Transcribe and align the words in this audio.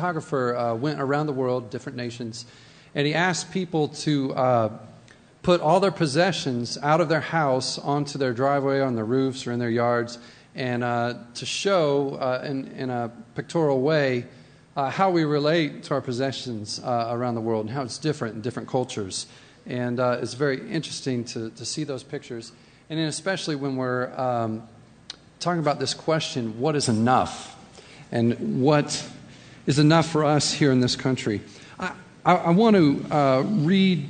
photographer 0.00 0.56
uh, 0.56 0.74
went 0.74 0.98
around 0.98 1.26
the 1.26 1.32
world, 1.32 1.68
different 1.68 1.94
nations, 1.94 2.46
and 2.94 3.06
he 3.06 3.12
asked 3.12 3.52
people 3.52 3.88
to 3.88 4.32
uh, 4.32 4.78
put 5.42 5.60
all 5.60 5.78
their 5.78 5.90
possessions 5.90 6.78
out 6.78 7.02
of 7.02 7.10
their 7.10 7.20
house 7.20 7.78
onto 7.78 8.16
their 8.16 8.32
driveway, 8.32 8.80
on 8.80 8.94
their 8.94 9.04
roofs, 9.04 9.46
or 9.46 9.52
in 9.52 9.58
their 9.58 9.68
yards, 9.68 10.18
and 10.54 10.82
uh, 10.82 11.12
to 11.34 11.44
show 11.44 12.14
uh, 12.14 12.42
in, 12.46 12.66
in, 12.68 12.88
a 12.88 13.12
pictorial 13.34 13.82
way 13.82 14.24
uh, 14.74 14.88
how 14.88 15.10
we 15.10 15.24
relate 15.24 15.82
to 15.82 15.92
our 15.92 16.00
possessions 16.00 16.80
uh, 16.82 17.08
around 17.10 17.34
the 17.34 17.42
world 17.42 17.66
and 17.66 17.74
how 17.74 17.82
it's 17.82 17.98
different 17.98 18.34
in 18.34 18.40
different 18.40 18.70
cultures. 18.70 19.26
And 19.66 20.00
it's 20.00 20.32
very 20.32 20.66
interesting 20.70 21.24
to, 21.24 21.50
to 21.50 21.64
see 21.66 21.84
those 21.84 22.02
pictures. 22.02 22.52
And 22.88 22.98
especially 23.00 23.54
when 23.54 23.76
we're 23.76 24.18
um, 24.18 24.66
talking 25.40 25.60
about 25.60 25.78
this 25.78 25.92
question 25.92 26.58
what 26.58 26.74
is 26.74 26.88
enough? 26.88 27.54
And 28.10 28.62
what 28.62 29.06
is 29.70 29.78
enough 29.78 30.08
for 30.08 30.24
us 30.24 30.52
here 30.52 30.72
in 30.72 30.80
this 30.80 30.96
country? 30.96 31.40
I, 31.78 31.92
I, 32.24 32.34
I 32.34 32.50
want 32.50 32.74
to 32.74 33.06
uh, 33.08 33.42
read 33.46 34.08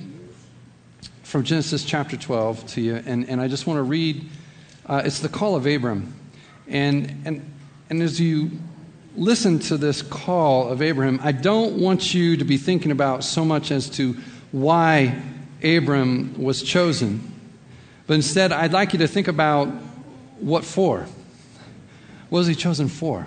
from 1.23 1.45
Genesis 1.45 1.84
chapter 1.84 2.16
12 2.16 2.66
to 2.68 2.80
you, 2.80 2.95
and, 3.05 3.28
and 3.28 3.42
I 3.42 3.46
just 3.46 3.66
want 3.66 3.77
to 3.77 3.82
read 3.82 4.24
it's 4.88 5.20
the 5.20 5.28
call 5.28 5.56
of 5.56 5.66
Abram. 5.66 6.15
And, 6.66 7.23
and, 7.27 7.52
and 7.91 8.02
as 8.02 8.18
you 8.18 8.52
listen 9.15 9.59
to 9.59 9.77
this 9.77 10.01
call 10.01 10.70
of 10.70 10.80
Abraham, 10.80 11.20
I 11.23 11.32
don't 11.32 11.74
want 11.79 12.15
you 12.15 12.38
to 12.38 12.45
be 12.45 12.56
thinking 12.56 12.90
about 12.90 13.23
so 13.23 13.45
much 13.45 13.70
as 13.70 13.90
to 13.90 14.16
why 14.52 15.20
Abram 15.62 16.42
was 16.42 16.62
chosen, 16.62 17.38
but 18.06 18.15
instead, 18.15 18.51
I'd 18.51 18.73
like 18.73 18.95
you 18.95 19.01
to 19.01 19.06
think 19.06 19.29
about 19.29 19.68
what 20.38 20.65
for. 20.65 21.06
What 22.30 22.38
was 22.38 22.46
he 22.46 22.54
chosen 22.54 22.88
for? 22.88 23.27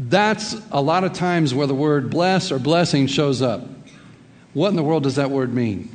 That's 0.00 0.54
a 0.70 0.80
lot 0.80 1.02
of 1.02 1.12
times 1.12 1.52
where 1.52 1.66
the 1.66 1.74
word 1.74 2.08
bless 2.08 2.52
or 2.52 2.60
blessing 2.60 3.08
shows 3.08 3.42
up. 3.42 3.66
What 4.54 4.68
in 4.68 4.76
the 4.76 4.82
world 4.84 5.02
does 5.02 5.16
that 5.16 5.32
word 5.32 5.52
mean? 5.52 5.90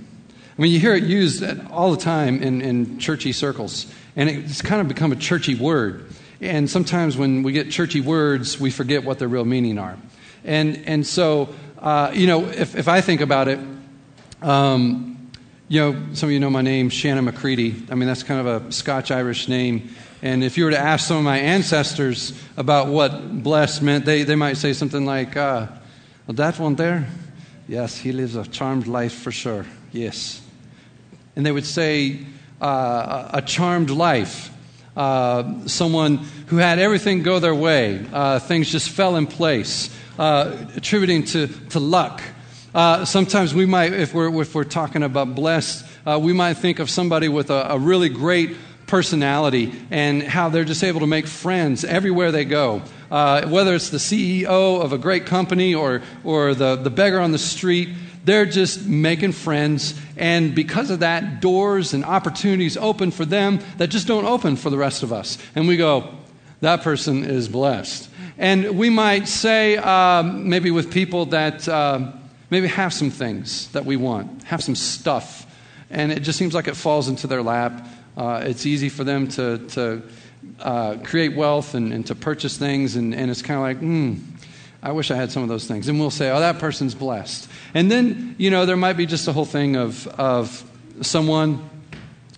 I 0.57 0.61
mean, 0.61 0.73
you 0.73 0.79
hear 0.79 0.93
it 0.93 1.03
used 1.03 1.41
all 1.71 1.91
the 1.91 1.97
time 1.97 2.43
in, 2.43 2.61
in 2.61 2.99
churchy 2.99 3.31
circles, 3.31 3.91
and 4.17 4.29
it's 4.29 4.61
kind 4.61 4.81
of 4.81 4.89
become 4.89 5.13
a 5.13 5.15
churchy 5.15 5.55
word. 5.55 6.11
And 6.41 6.69
sometimes 6.69 7.15
when 7.15 7.43
we 7.43 7.53
get 7.53 7.71
churchy 7.71 8.01
words, 8.01 8.59
we 8.59 8.71
forget 8.71 9.05
what 9.05 9.19
their 9.19 9.29
real 9.29 9.45
meaning 9.45 9.79
are. 9.79 9.97
And, 10.43 10.83
and 10.85 11.07
so, 11.07 11.55
uh, 11.79 12.11
you 12.13 12.27
know, 12.27 12.43
if, 12.49 12.75
if 12.75 12.89
I 12.89 12.99
think 12.99 13.21
about 13.21 13.47
it, 13.47 13.59
um, 14.41 15.31
you 15.69 15.79
know, 15.79 16.13
some 16.13 16.27
of 16.27 16.33
you 16.33 16.41
know 16.41 16.49
my 16.49 16.61
name, 16.61 16.89
Shannon 16.89 17.23
McCready. 17.23 17.81
I 17.89 17.95
mean, 17.95 18.07
that's 18.07 18.23
kind 18.23 18.45
of 18.45 18.67
a 18.67 18.71
Scotch 18.73 19.11
Irish 19.11 19.47
name. 19.47 19.95
And 20.23 20.41
if 20.41 20.57
you 20.57 20.63
were 20.63 20.71
to 20.71 20.79
ask 20.79 21.05
some 21.05 21.17
of 21.17 21.23
my 21.23 21.37
ancestors 21.37 22.31
about 22.55 22.87
what 22.87 23.43
blessed 23.43 23.81
meant, 23.81 24.05
they, 24.05 24.23
they 24.23 24.35
might 24.35 24.55
say 24.55 24.71
something 24.71 25.05
like, 25.05 25.35
uh, 25.35 25.67
well, 26.25 26.35
that 26.35 26.57
one 26.57 26.75
there? 26.75 27.09
Yes, 27.67 27.97
he 27.97 28.13
lives 28.13 28.37
a 28.37 28.45
charmed 28.47 28.87
life 28.87 29.13
for 29.13 29.33
sure. 29.33 29.65
Yes. 29.91 30.41
And 31.35 31.45
they 31.45 31.51
would 31.51 31.65
say, 31.65 32.19
uh, 32.61 33.31
a 33.33 33.41
charmed 33.41 33.89
life 33.89 34.49
uh, 34.95 35.67
someone 35.67 36.17
who 36.47 36.57
had 36.57 36.79
everything 36.79 37.21
go 37.21 37.39
their 37.39 37.55
way. 37.55 38.05
Uh, 38.13 38.39
things 38.39 38.71
just 38.71 38.89
fell 38.89 39.17
in 39.17 39.27
place, 39.27 39.89
uh, 40.17 40.55
attributing 40.75 41.25
to, 41.25 41.47
to 41.69 41.79
luck. 41.79 42.21
Uh, 42.73 43.03
sometimes 43.03 43.53
we 43.53 43.65
might, 43.65 43.91
if 43.91 44.13
we're, 44.13 44.41
if 44.41 44.55
we're 44.55 44.63
talking 44.63 45.03
about 45.03 45.35
blessed, 45.35 45.85
uh, 46.05 46.17
we 46.21 46.31
might 46.31 46.53
think 46.53 46.79
of 46.79 46.89
somebody 46.89 47.27
with 47.27 47.49
a, 47.49 47.73
a 47.73 47.77
really 47.77 48.09
great 48.09 48.55
personality 48.93 49.73
and 49.89 50.21
how 50.21 50.49
they're 50.49 50.63
just 50.63 50.83
able 50.83 50.99
to 50.99 51.07
make 51.07 51.25
friends 51.25 51.83
everywhere 51.83 52.31
they 52.31 52.45
go. 52.45 52.79
Uh, 53.09 53.43
whether 53.47 53.73
it's 53.73 53.89
the 53.89 53.97
CEO 53.97 54.83
of 54.83 54.93
a 54.93 54.99
great 54.99 55.25
company 55.25 55.73
or, 55.73 56.03
or 56.23 56.53
the, 56.53 56.75
the 56.75 56.91
beggar 56.91 57.19
on 57.19 57.31
the 57.31 57.39
street, 57.39 57.89
they're 58.23 58.45
just 58.45 58.85
making 58.85 59.31
friends. 59.31 59.99
And 60.15 60.53
because 60.53 60.91
of 60.91 60.99
that, 60.99 61.41
doors 61.41 61.95
and 61.95 62.05
opportunities 62.05 62.77
open 62.77 63.09
for 63.09 63.25
them 63.25 63.61
that 63.77 63.87
just 63.87 64.05
don't 64.05 64.25
open 64.25 64.57
for 64.57 64.69
the 64.69 64.77
rest 64.77 65.01
of 65.01 65.11
us. 65.11 65.39
And 65.55 65.67
we 65.67 65.75
go, 65.75 66.15
that 66.61 66.83
person 66.83 67.23
is 67.23 67.47
blessed. 67.47 68.07
And 68.37 68.77
we 68.77 68.91
might 68.91 69.27
say, 69.27 69.75
um, 69.77 70.49
maybe 70.49 70.69
with 70.69 70.93
people 70.93 71.25
that 71.27 71.67
uh, 71.67 72.11
maybe 72.51 72.67
have 72.67 72.93
some 72.93 73.09
things 73.09 73.69
that 73.71 73.85
we 73.85 73.95
want, 73.95 74.43
have 74.43 74.63
some 74.63 74.75
stuff, 74.75 75.47
and 75.89 76.11
it 76.11 76.21
just 76.21 76.37
seems 76.37 76.53
like 76.53 76.67
it 76.67 76.75
falls 76.75 77.07
into 77.07 77.25
their 77.25 77.41
lap. 77.41 77.87
Uh, 78.15 78.43
it's 78.45 78.65
easy 78.65 78.89
for 78.89 79.03
them 79.03 79.27
to, 79.27 79.57
to 79.69 80.01
uh, 80.59 80.97
create 81.03 81.35
wealth 81.35 81.73
and, 81.73 81.91
and, 81.91 82.05
to 82.07 82.15
purchase 82.15 82.57
things, 82.57 82.95
and, 82.95 83.13
and 83.13 83.31
it's 83.31 83.41
kind 83.41 83.57
of 83.57 83.63
like, 83.63 83.77
hmm, 83.77 84.15
I 84.81 84.91
wish 84.91 85.11
I 85.11 85.15
had 85.15 85.31
some 85.31 85.43
of 85.43 85.49
those 85.49 85.65
things. 85.65 85.87
And 85.87 85.99
we'll 85.99 86.11
say, 86.11 86.29
oh, 86.29 86.39
that 86.39 86.59
person's 86.59 86.93
blessed. 86.93 87.49
And 87.73 87.89
then, 87.89 88.35
you 88.37 88.51
know, 88.51 88.65
there 88.65 88.77
might 88.77 88.97
be 88.97 89.05
just 89.05 89.27
a 89.27 89.33
whole 89.33 89.45
thing 89.45 89.75
of, 89.75 90.07
of 90.07 90.63
someone 91.01 91.69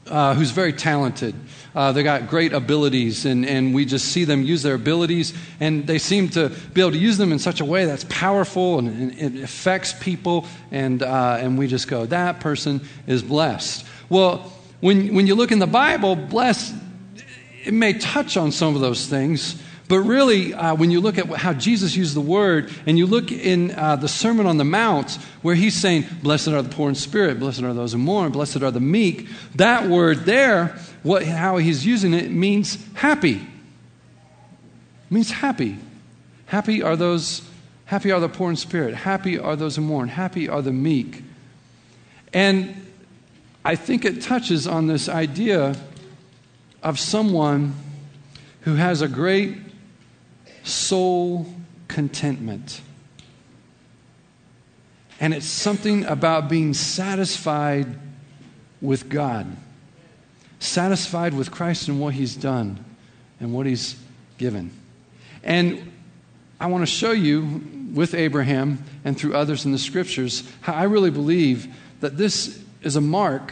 uh, 0.07 0.35
who's 0.35 0.51
very 0.51 0.71
talented. 0.71 1.35
Uh, 1.73 1.91
they 1.91 2.03
got 2.03 2.29
great 2.29 2.53
abilities, 2.53 3.25
and, 3.25 3.45
and 3.45 3.73
we 3.73 3.83
just 3.83 4.07
see 4.09 4.23
them 4.23 4.43
use 4.43 4.63
their 4.63 4.75
abilities, 4.75 5.33
and 5.59 5.85
they 5.87 5.97
seem 5.97 6.29
to 6.29 6.49
be 6.73 6.79
able 6.79 6.91
to 6.91 6.97
use 6.97 7.17
them 7.17 7.33
in 7.33 7.39
such 7.39 7.59
a 7.59 7.65
way 7.65 7.85
that's 7.85 8.05
powerful 8.05 8.79
and, 8.79 9.11
and 9.19 9.37
it 9.37 9.43
affects 9.43 9.91
people, 9.91 10.45
and, 10.71 11.03
uh, 11.03 11.37
and 11.39 11.57
we 11.57 11.67
just 11.67 11.89
go, 11.89 12.05
that 12.05 12.39
person 12.39 12.79
is 13.07 13.23
blessed. 13.23 13.85
Well, 14.07 14.53
when, 14.85 15.15
when 15.15 15.25
you 15.25 15.33
look 15.33 15.51
in 15.51 15.57
the 15.57 15.65
Bible, 15.65 16.15
blessed, 16.15 16.75
it 17.63 17.73
may 17.73 17.93
touch 17.93 18.37
on 18.37 18.51
some 18.51 18.75
of 18.75 18.81
those 18.81 19.07
things, 19.07 19.59
but 19.87 20.01
really, 20.01 20.53
uh, 20.53 20.75
when 20.75 20.91
you 20.91 21.01
look 21.01 21.17
at 21.17 21.25
how 21.25 21.53
Jesus 21.53 21.95
used 21.95 22.15
the 22.15 22.21
word, 22.21 22.71
and 22.85 22.95
you 22.95 23.07
look 23.07 23.31
in 23.31 23.71
uh, 23.71 23.95
the 23.95 24.07
Sermon 24.07 24.45
on 24.45 24.57
the 24.57 24.63
Mount, 24.63 25.17
where 25.41 25.55
he's 25.55 25.73
saying, 25.73 26.05
Blessed 26.21 26.49
are 26.49 26.61
the 26.61 26.69
poor 26.69 26.87
in 26.87 26.93
spirit, 26.93 27.39
blessed 27.39 27.63
are 27.63 27.73
those 27.73 27.93
who 27.93 27.97
mourn, 27.97 28.31
blessed 28.31 28.61
are 28.61 28.69
the 28.69 28.79
meek, 28.79 29.27
that 29.55 29.89
word 29.89 30.19
there, 30.25 30.77
what, 31.01 31.23
how 31.23 31.57
he's 31.57 31.83
using 31.83 32.13
it, 32.13 32.29
means 32.29 32.77
happy. 32.93 33.37
It 33.37 33.41
means 35.09 35.31
happy. 35.31 35.79
Happy 36.45 36.83
are 36.83 36.95
those, 36.95 37.41
happy 37.85 38.11
are 38.11 38.19
the 38.19 38.29
poor 38.29 38.51
in 38.51 38.55
spirit, 38.55 38.93
happy 38.93 39.39
are 39.39 39.55
those 39.55 39.77
who 39.77 39.81
mourn, 39.81 40.09
happy 40.09 40.47
are 40.47 40.61
the 40.61 40.71
meek. 40.71 41.23
And 42.31 42.84
I 43.65 43.75
think 43.75 44.05
it 44.05 44.21
touches 44.21 44.67
on 44.67 44.85
this 44.85 45.09
idea 45.09 45.75
of 46.83 46.99
someone 46.99 47.73
who 48.61 48.75
has 48.75 49.01
a 49.01 49.07
great 49.07 49.57
soul 50.63 51.47
contentment. 51.87 52.79
And 55.19 55.33
it's 55.33 55.47
something 55.47 56.05
about 56.05 56.47
being 56.47 56.75
satisfied 56.75 57.87
with 58.81 59.09
God, 59.09 59.47
satisfied 60.59 61.33
with 61.33 61.49
Christ 61.49 61.87
and 61.87 61.99
what 61.99 62.13
He's 62.13 62.35
done 62.35 62.85
and 63.39 63.51
what 63.51 63.65
He's 63.65 63.95
given. 64.37 64.69
And 65.43 65.91
I 66.59 66.67
want 66.67 66.83
to 66.83 66.91
show 66.91 67.13
you 67.13 67.63
with 67.95 68.13
Abraham 68.13 68.83
and 69.03 69.17
through 69.17 69.33
others 69.33 69.65
in 69.65 69.71
the 69.71 69.79
scriptures 69.79 70.47
how 70.61 70.73
I 70.73 70.83
really 70.83 71.09
believe 71.09 71.73
that 72.01 72.15
this 72.15 72.63
is 72.85 72.95
a 72.95 73.01
mark 73.01 73.51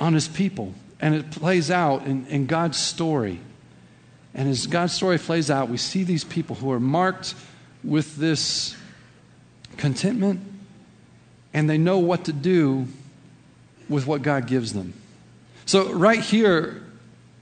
on 0.00 0.14
His 0.14 0.26
people. 0.26 0.74
And 0.98 1.14
it 1.14 1.30
plays 1.30 1.70
out 1.70 2.06
in, 2.06 2.26
in 2.26 2.46
God's 2.46 2.78
story. 2.78 3.38
And 4.34 4.48
as 4.48 4.66
God's 4.66 4.92
story 4.92 5.18
plays 5.18 5.50
out, 5.50 5.68
we 5.68 5.76
see 5.76 6.02
these 6.02 6.24
people 6.24 6.56
who 6.56 6.72
are 6.72 6.80
marked 6.80 7.34
with 7.84 8.16
this 8.16 8.76
contentment 9.76 10.40
and 11.52 11.68
they 11.68 11.78
know 11.78 11.98
what 11.98 12.24
to 12.24 12.32
do 12.32 12.86
with 13.88 14.06
what 14.06 14.22
God 14.22 14.46
gives 14.46 14.72
them. 14.72 14.94
So, 15.66 15.92
right 15.92 16.20
here 16.20 16.82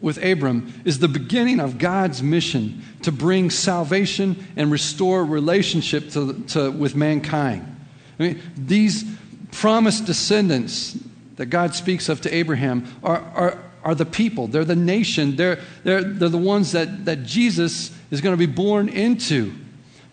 with 0.00 0.22
Abram 0.22 0.72
is 0.84 0.98
the 0.98 1.08
beginning 1.08 1.60
of 1.60 1.78
God's 1.78 2.22
mission 2.22 2.82
to 3.02 3.12
bring 3.12 3.50
salvation 3.50 4.46
and 4.56 4.70
restore 4.70 5.24
relationship 5.24 6.10
to, 6.10 6.34
to, 6.48 6.70
with 6.70 6.94
mankind. 6.94 7.76
I 8.18 8.22
mean, 8.22 8.42
these 8.56 9.04
promised 9.52 10.06
descendants 10.06 10.96
that 11.36 11.46
God 11.46 11.74
speaks 11.74 12.08
of 12.08 12.20
to 12.22 12.34
Abraham 12.34 12.86
are, 13.02 13.20
are, 13.34 13.58
are 13.84 13.94
the 13.94 14.06
people, 14.06 14.46
they're 14.48 14.64
the 14.64 14.76
nation, 14.76 15.36
they're, 15.36 15.60
they're, 15.84 16.02
they're 16.02 16.28
the 16.28 16.38
ones 16.38 16.72
that, 16.72 17.04
that 17.04 17.24
Jesus 17.24 17.96
is 18.10 18.20
going 18.20 18.32
to 18.32 18.46
be 18.46 18.52
born 18.52 18.88
into. 18.88 19.52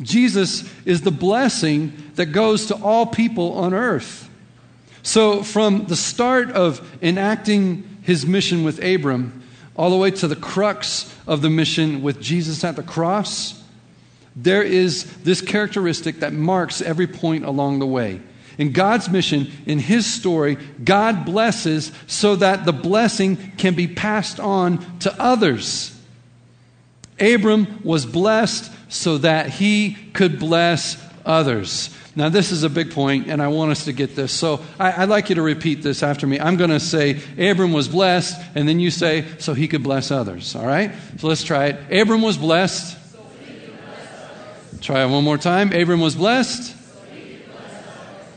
Jesus 0.01 0.69
is 0.85 1.01
the 1.01 1.11
blessing 1.11 1.93
that 2.15 2.27
goes 2.27 2.67
to 2.67 2.75
all 2.75 3.05
people 3.05 3.53
on 3.53 3.73
earth. 3.73 4.29
So, 5.03 5.43
from 5.43 5.85
the 5.85 5.95
start 5.95 6.51
of 6.51 6.81
enacting 7.01 7.99
his 8.01 8.25
mission 8.25 8.63
with 8.63 8.83
Abram, 8.83 9.43
all 9.75 9.89
the 9.89 9.97
way 9.97 10.11
to 10.11 10.27
the 10.27 10.35
crux 10.35 11.13
of 11.27 11.41
the 11.41 11.49
mission 11.49 12.01
with 12.01 12.21
Jesus 12.21 12.63
at 12.63 12.75
the 12.75 12.83
cross, 12.83 13.61
there 14.35 14.63
is 14.63 15.17
this 15.17 15.41
characteristic 15.41 16.19
that 16.19 16.33
marks 16.33 16.81
every 16.81 17.07
point 17.07 17.45
along 17.45 17.79
the 17.79 17.85
way. 17.85 18.21
In 18.57 18.71
God's 18.71 19.09
mission, 19.09 19.51
in 19.65 19.79
His 19.79 20.05
story, 20.05 20.57
God 20.83 21.25
blesses 21.25 21.91
so 22.07 22.35
that 22.37 22.65
the 22.65 22.73
blessing 22.73 23.37
can 23.57 23.73
be 23.73 23.87
passed 23.87 24.39
on 24.39 24.99
to 24.99 25.13
others. 25.21 25.91
Abram 27.19 27.81
was 27.83 28.05
blessed 28.05 28.71
so 28.89 29.17
that 29.19 29.49
he 29.49 29.97
could 30.13 30.39
bless 30.39 31.01
others. 31.25 31.89
Now, 32.17 32.29
this 32.29 32.51
is 32.51 32.63
a 32.63 32.69
big 32.69 32.91
point, 32.91 33.27
and 33.27 33.41
I 33.41 33.49
want 33.49 33.71
us 33.71 33.85
to 33.85 33.93
get 33.93 34.15
this. 34.15 34.31
So, 34.31 34.61
I, 34.79 35.01
would 35.01 35.09
like 35.09 35.27
you 35.27 35.35
to 35.35 35.41
repeat 35.41 35.81
this 35.83 36.01
after 36.01 36.25
me. 36.25 36.39
I'm 36.39 36.55
going 36.55 36.69
to 36.69 36.79
say, 36.79 37.19
Abram 37.37 37.73
was 37.73 37.89
blessed, 37.89 38.39
and 38.55 38.69
then 38.69 38.79
you 38.79 38.89
say, 38.89 39.25
so 39.37 39.53
he 39.53 39.67
could 39.67 39.83
bless 39.83 40.11
others. 40.11 40.55
All 40.55 40.65
right? 40.65 40.93
So, 41.17 41.27
let's 41.27 41.43
try 41.43 41.67
it. 41.67 42.01
Abram 42.01 42.21
was 42.21 42.37
blessed. 42.37 42.97
So 43.11 43.19
bless 43.19 44.81
try 44.81 45.03
it 45.03 45.09
one 45.09 45.25
more 45.25 45.37
time. 45.37 45.73
Abram 45.73 45.99
was 45.99 46.15
blessed. 46.15 46.74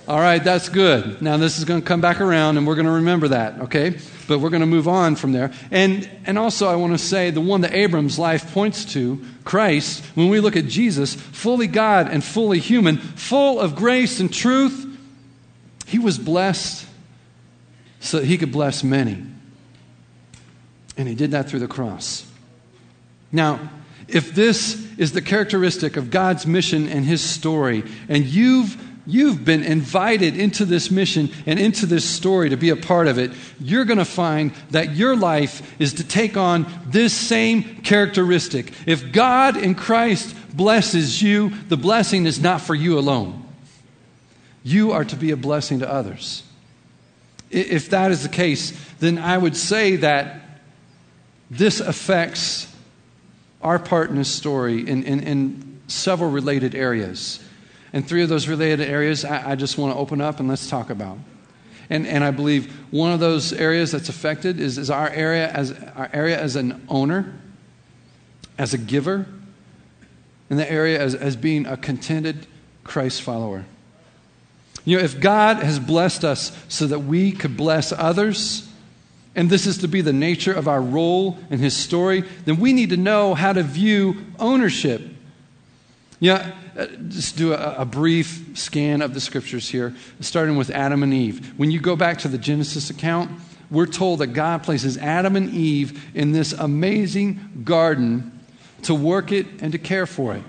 All 0.09 0.19
right, 0.19 0.43
that's 0.43 0.71
good. 0.71 1.21
Now, 1.21 1.37
this 1.37 1.59
is 1.59 1.67
going 1.67 1.83
to 1.83 1.87
come 1.87 2.01
back 2.01 2.23
around, 2.23 2.57
and 2.57 2.67
we're 2.67 2.77
going 2.77 2.87
to 2.87 2.93
remember 2.93 3.29
that, 3.29 3.61
okay? 3.61 3.99
But 4.27 4.39
we're 4.39 4.49
going 4.49 4.63
to 4.63 4.67
move 4.67 4.89
on 4.89 5.17
from 5.17 5.33
there. 5.33 5.53
And, 5.71 6.09
and 6.25 6.39
also, 6.39 6.67
I 6.67 6.77
want 6.77 6.95
to 6.95 6.99
say 6.99 7.29
the 7.29 7.43
one 7.43 7.61
that 7.61 7.75
Abram's 7.75 8.19
life 8.19 8.55
points 8.55 8.87
to, 8.95 9.23
Christ, 9.45 10.03
when 10.15 10.31
we 10.31 10.41
look 10.41 10.57
at 10.57 10.65
Jesus, 10.65 11.13
fully 11.13 11.67
God 11.67 12.09
and 12.09 12.25
fully 12.25 12.59
human, 12.59 12.97
full 12.97 13.61
of 13.61 13.77
grace 13.77 14.19
and 14.19 14.33
truth, 14.33 14.87
he 15.87 15.99
was 15.99 16.19
blessed 16.19 16.87
so 18.01 18.21
that 18.21 18.25
he 18.25 18.39
could 18.39 18.51
bless 18.51 18.83
many. 18.83 19.23
And 20.97 21.07
he 21.07 21.15
did 21.15 21.33
that 21.33 21.51
through 21.51 21.61
the 21.61 21.69
cross. 21.69 22.27
Now, 23.31 23.61
if 24.09 24.35
this 24.35 24.89
is 24.97 25.13
the 25.13 25.21
characteristic 25.21 25.99
of 25.99 26.09
God's 26.09 26.47
mission 26.47 26.89
and 26.89 27.05
his 27.05 27.21
story, 27.21 27.85
and 28.09 28.25
you've 28.25 28.88
you've 29.09 29.43
been 29.43 29.65
invited 29.65 30.37
into 30.37 30.67
this 30.67 30.91
mission 30.91 31.31
and 31.47 31.59
into 31.59 31.87
this 31.87 32.05
story 32.05 32.51
to 32.51 32.59
be 32.59 32.69
a 32.69 32.77
part 32.77 33.07
of 33.07 33.19
it, 33.19 33.33
you're 33.59 33.87
going 33.87 33.99
to 33.99 34.05
find 34.05 34.53
that 34.71 34.95
your 34.95 35.17
life 35.17 35.75
is 35.81 35.95
to 35.95 36.05
take 36.05 36.37
on 36.37 36.67
this 36.87 37.15
same 37.15 37.63
characteristic. 37.83 38.71
If 38.87 39.11
God 39.11 39.57
in 39.57 39.75
Christ 39.75 40.37
blesses 40.55 41.23
you, 41.23 41.51
the 41.69 41.79
blessing 41.79 42.27
is 42.27 42.39
not 42.39 42.61
for 42.61 42.75
you 42.75 42.99
alone. 42.99 43.47
You 44.63 44.93
are 44.93 45.07
to 45.07 45.17
be 45.17 45.31
a 45.31 45.37
blessing 45.37 45.79
to 45.79 45.91
others. 45.91 46.43
If 47.51 47.89
that 47.89 48.11
is 48.11 48.23
the 48.23 48.29
case, 48.29 48.79
then 49.01 49.17
I 49.17 49.39
would 49.39 49.57
say 49.57 49.97
that 49.97 50.43
this 51.51 51.81
affects 51.81 52.71
our 53.63 53.79
part 53.79 54.11
in 54.11 54.17
this 54.17 54.31
story 54.31 54.87
in, 54.87 55.03
in, 55.05 55.21
in 55.21 55.81
several 55.87 56.31
related 56.31 56.75
areas. 56.75 57.43
And 57.93 58.07
three 58.07 58.23
of 58.23 58.29
those 58.29 58.49
related 58.49 58.89
areas 58.89 59.25
I, 59.25 59.53
I 59.53 59.55
just 59.55 59.79
want 59.79 59.95
to 59.95 59.99
open 59.99 60.21
up 60.21 60.41
and 60.41 60.49
let's 60.49 60.69
talk 60.69 60.91
about. 60.91 61.19
And, 61.91 62.07
and 62.07 62.23
I 62.23 62.31
believe 62.31 62.73
one 62.91 63.13
of 63.13 63.21
those 63.21 63.53
areas 63.53 63.93
that's 63.93 64.09
affected 64.09 64.61
is, 64.61 64.77
is 64.77 64.91
our, 64.91 65.09
area 65.09 65.51
as, 65.51 65.73
our 65.97 66.11
area 66.13 66.39
as 66.39 66.57
an 66.57 66.85
owner, 66.89 67.35
as 68.59 68.75
a 68.75 68.79
giver, 68.79 69.27
and 70.51 70.59
the 70.59 70.71
area 70.71 71.01
as, 71.01 71.15
as 71.15 71.37
being 71.37 71.67
a 71.67 71.77
contented 71.77 72.47
Christ 72.85 73.23
follower. 73.23 73.65
You 74.85 74.99
know, 74.99 75.05
if 75.05 75.21
God 75.21 75.59
has 75.59 75.79
blessed 75.79 76.25
us 76.25 76.57
so 76.69 76.87
that 76.87 77.01
we 77.01 77.33
could 77.33 77.57
bless 77.57 77.93
others, 77.93 78.69
and 79.35 79.51
this 79.51 79.67
is 79.67 79.79
to 79.79 79.89
be 79.89 80.01
the 80.01 80.13
nature 80.13 80.53
of 80.53 80.67
our 80.67 80.81
role 80.81 81.39
in 81.51 81.59
His 81.59 81.77
story, 81.77 82.25
then 82.45 82.59
we 82.59 82.73
need 82.73 82.91
to 82.91 82.97
know 82.97 83.35
how 83.35 83.53
to 83.53 83.63
view 83.63 84.25
ownership. 84.39 85.03
Yeah, 86.21 86.53
uh, 86.77 86.87
just 87.09 87.37
do 87.37 87.53
a, 87.53 87.77
a, 87.79 87.85
brief 87.85 88.59
scan 88.59 89.03
of 89.03 89.15
the 89.15 89.21
scriptures 89.21 89.69
here, 89.69 89.95
starting 90.21 90.57
with 90.57 90.69
Adam 90.71 91.05
and 91.05 91.15
Eve. 91.15 91.57
When 91.57 91.71
you 91.71 91.81
go 91.81 91.95
back 91.95 92.19
to 92.19 92.29
the 92.29 92.39
Genesis 92.39 92.91
account, 92.91 93.31
we're 93.71 93.87
told 93.87 94.19
that 94.19 94.29
God 94.29 94.65
places 94.65 94.99
Adam 94.99 95.37
and 95.37 95.51
Eve 95.51 96.05
in 96.17 96.33
this 96.33 96.53
amazing 96.53 97.63
garden 97.65 98.41
to 98.83 98.95
work 98.95 99.31
it 99.31 99.47
and 99.61 99.71
to 99.73 99.79
care 99.79 100.07
for 100.07 100.35
it. 100.35 100.43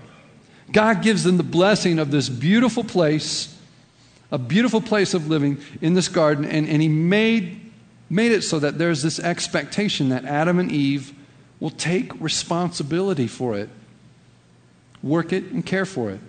God 0.71 1.03
gives 1.03 1.23
them 1.23 1.37
the 1.37 1.43
blessing 1.43 1.99
of 1.99 2.09
this 2.09 2.29
beautiful 2.29 2.83
place, 2.83 3.55
a 4.31 4.39
beautiful 4.39 4.81
place 4.81 5.13
of 5.13 5.27
living 5.27 5.59
in 5.81 5.93
this 5.93 6.07
garden, 6.07 6.45
and, 6.45 6.67
and 6.67 6.81
He 6.81 6.87
made, 6.87 7.71
made 8.09 8.31
it 8.31 8.41
so 8.41 8.57
that 8.57 8.79
there's 8.79 9.03
this 9.03 9.19
expectation 9.19 10.09
that 10.09 10.25
Adam 10.25 10.57
and 10.57 10.71
Eve 10.71 11.13
will 11.59 11.69
take 11.69 12.19
responsibility 12.19 13.27
for 13.27 13.55
it 13.55 13.69
work 15.01 15.33
it 15.33 15.45
and 15.45 15.65
care 15.65 15.85
for 15.85 16.09
it. 16.09 16.19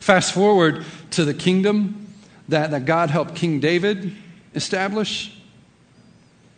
Fast 0.00 0.32
forward 0.32 0.84
to 1.10 1.24
the 1.24 1.34
kingdom 1.34 2.08
that, 2.48 2.70
that 2.70 2.84
God 2.84 3.10
helped 3.10 3.34
King 3.34 3.60
David 3.60 4.14
establish. 4.54 5.34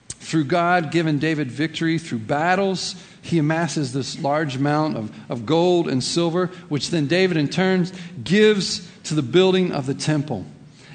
Through 0.08 0.44
God 0.44 0.92
giving 0.92 1.18
David 1.18 1.50
victory 1.50 1.98
through 1.98 2.20
battles, 2.20 2.94
he 3.22 3.38
amasses 3.38 3.92
this 3.92 4.20
large 4.20 4.56
amount 4.56 4.96
of, 4.96 5.30
of 5.30 5.46
gold 5.46 5.88
and 5.88 6.04
silver, 6.04 6.46
which 6.68 6.90
then 6.90 7.06
David 7.06 7.36
in 7.36 7.48
turn 7.48 7.86
gives 8.22 8.88
to 9.04 9.14
the 9.14 9.22
building 9.22 9.72
of 9.72 9.86
the 9.86 9.94
temple. 9.94 10.44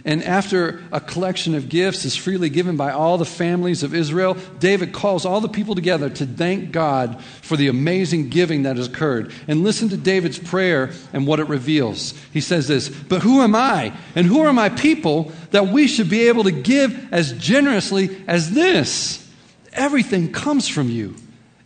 And 0.05 0.23
after 0.23 0.83
a 0.91 0.99
collection 0.99 1.55
of 1.55 1.67
gifts 1.67 2.05
is 2.05 2.15
freely 2.15 2.49
given 2.49 2.77
by 2.77 2.91
all 2.91 3.17
the 3.17 3.25
families 3.25 3.81
of 3.81 3.95
Israel, 3.95 4.37
David 4.59 4.93
calls 4.93 5.25
all 5.25 5.41
the 5.41 5.49
people 5.49 5.73
together 5.73 6.11
to 6.11 6.27
thank 6.27 6.71
God 6.71 7.23
for 7.41 7.57
the 7.57 7.69
amazing 7.69 8.29
giving 8.29 8.63
that 8.63 8.77
has 8.77 8.85
occurred. 8.85 9.33
And 9.47 9.63
listen 9.63 9.89
to 9.89 9.97
David's 9.97 10.37
prayer 10.37 10.91
and 11.11 11.25
what 11.25 11.39
it 11.39 11.47
reveals. 11.49 12.13
He 12.31 12.39
says 12.39 12.67
this 12.67 12.89
But 12.89 13.23
who 13.23 13.41
am 13.41 13.55
I, 13.55 13.93
and 14.13 14.27
who 14.27 14.41
are 14.41 14.53
my 14.53 14.69
people 14.69 15.31
that 15.49 15.69
we 15.69 15.87
should 15.87 16.09
be 16.09 16.27
able 16.27 16.43
to 16.43 16.51
give 16.51 17.11
as 17.11 17.33
generously 17.33 18.23
as 18.27 18.51
this? 18.51 19.27
Everything 19.73 20.31
comes 20.31 20.67
from 20.67 20.87
you, 20.87 21.15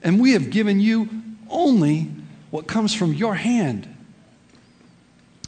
and 0.02 0.18
we 0.18 0.32
have 0.32 0.50
given 0.50 0.80
you 0.80 1.10
only 1.50 2.10
what 2.52 2.68
comes 2.68 2.94
from 2.94 3.14
your 3.14 3.36
hand. 3.36 3.89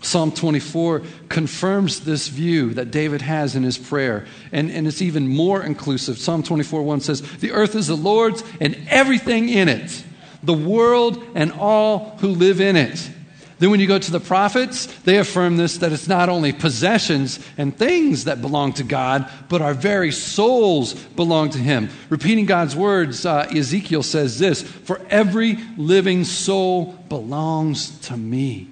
Psalm 0.02 0.32
24 0.32 1.04
confirms 1.30 2.02
this 2.02 2.28
view 2.28 2.74
that 2.74 2.90
David 2.90 3.22
has 3.22 3.56
in 3.56 3.62
his 3.62 3.78
prayer, 3.78 4.26
and, 4.52 4.72
and 4.72 4.88
it's 4.88 5.02
even 5.02 5.28
more 5.28 5.64
inclusive. 5.64 6.18
Psalm 6.18 6.42
24 6.42 6.82
1 6.82 7.02
says, 7.02 7.22
The 7.38 7.52
earth 7.52 7.76
is 7.76 7.88
the 7.88 7.96
Lord's 7.96 8.44
and 8.60 8.76
everything 8.90 9.48
in 9.48 9.70
it, 9.70 10.04
the 10.42 10.54
world 10.54 11.24
and 11.36 11.52
all 11.52 12.18
who 12.20 12.30
live 12.30 12.60
in 12.60 12.76
it. 12.76 13.12
Then, 13.60 13.70
when 13.70 13.80
you 13.80 13.86
go 13.86 14.00
to 14.00 14.12
the 14.12 14.20
prophets, 14.20 14.88
they 15.02 15.20
affirm 15.20 15.58
this 15.58 15.78
that 15.78 15.92
it's 15.92 16.08
not 16.08 16.30
only 16.30 16.52
possessions 16.52 17.40
and 17.60 17.78
things 17.78 18.24
that 18.24 18.42
belong 18.42 18.74
to 18.74 18.84
God, 18.84 19.30
but 19.50 19.62
our 19.62 19.76
very 19.76 20.12
souls 20.12 20.96
belong 20.96 21.52
to 21.52 21.60
Him. 21.60 21.92
Repeating 22.10 22.48
God's 22.48 22.76
words, 22.76 23.24
uh, 23.24 23.48
Ezekiel 23.56 24.02
says 24.02 24.40
this 24.40 24.64
For 24.64 25.00
every 25.12 25.60
living 25.78 26.24
soul 26.24 26.94
belongs 27.08 28.00
to 28.08 28.18
me. 28.18 28.71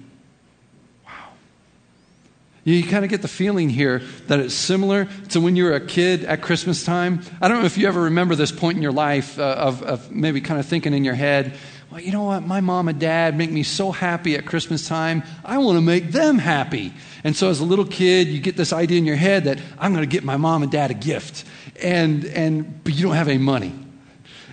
You 2.64 2.82
kind 2.84 3.04
of 3.04 3.10
get 3.10 3.22
the 3.22 3.28
feeling 3.28 3.70
here 3.70 4.02
that 4.26 4.38
it's 4.38 4.54
similar 4.54 5.08
to 5.30 5.40
when 5.40 5.56
you 5.56 5.64
were 5.64 5.72
a 5.72 5.80
kid 5.80 6.24
at 6.24 6.42
Christmas 6.42 6.84
time. 6.84 7.22
I 7.40 7.48
don't 7.48 7.60
know 7.60 7.64
if 7.64 7.78
you 7.78 7.88
ever 7.88 8.02
remember 8.02 8.34
this 8.34 8.52
point 8.52 8.76
in 8.76 8.82
your 8.82 8.92
life 8.92 9.38
uh, 9.38 9.42
of, 9.58 9.82
of 9.82 10.10
maybe 10.10 10.42
kind 10.42 10.60
of 10.60 10.66
thinking 10.66 10.92
in 10.92 11.02
your 11.02 11.14
head, 11.14 11.56
well, 11.90 12.00
you 12.00 12.12
know 12.12 12.24
what? 12.24 12.46
My 12.46 12.60
mom 12.60 12.88
and 12.88 13.00
dad 13.00 13.36
make 13.36 13.50
me 13.50 13.64
so 13.64 13.90
happy 13.90 14.36
at 14.36 14.46
Christmas 14.46 14.86
time. 14.86 15.24
I 15.44 15.58
want 15.58 15.76
to 15.76 15.80
make 15.80 16.12
them 16.12 16.38
happy. 16.38 16.92
And 17.24 17.34
so, 17.34 17.50
as 17.50 17.58
a 17.58 17.64
little 17.64 17.84
kid, 17.84 18.28
you 18.28 18.40
get 18.40 18.56
this 18.56 18.72
idea 18.72 18.98
in 18.98 19.04
your 19.04 19.16
head 19.16 19.44
that 19.44 19.58
I'm 19.76 19.92
going 19.92 20.08
to 20.08 20.10
get 20.10 20.22
my 20.22 20.36
mom 20.36 20.62
and 20.62 20.70
dad 20.70 20.92
a 20.92 20.94
gift. 20.94 21.44
And, 21.82 22.24
and, 22.26 22.84
but 22.84 22.94
you 22.94 23.02
don't 23.02 23.16
have 23.16 23.26
any 23.26 23.38
money 23.38 23.74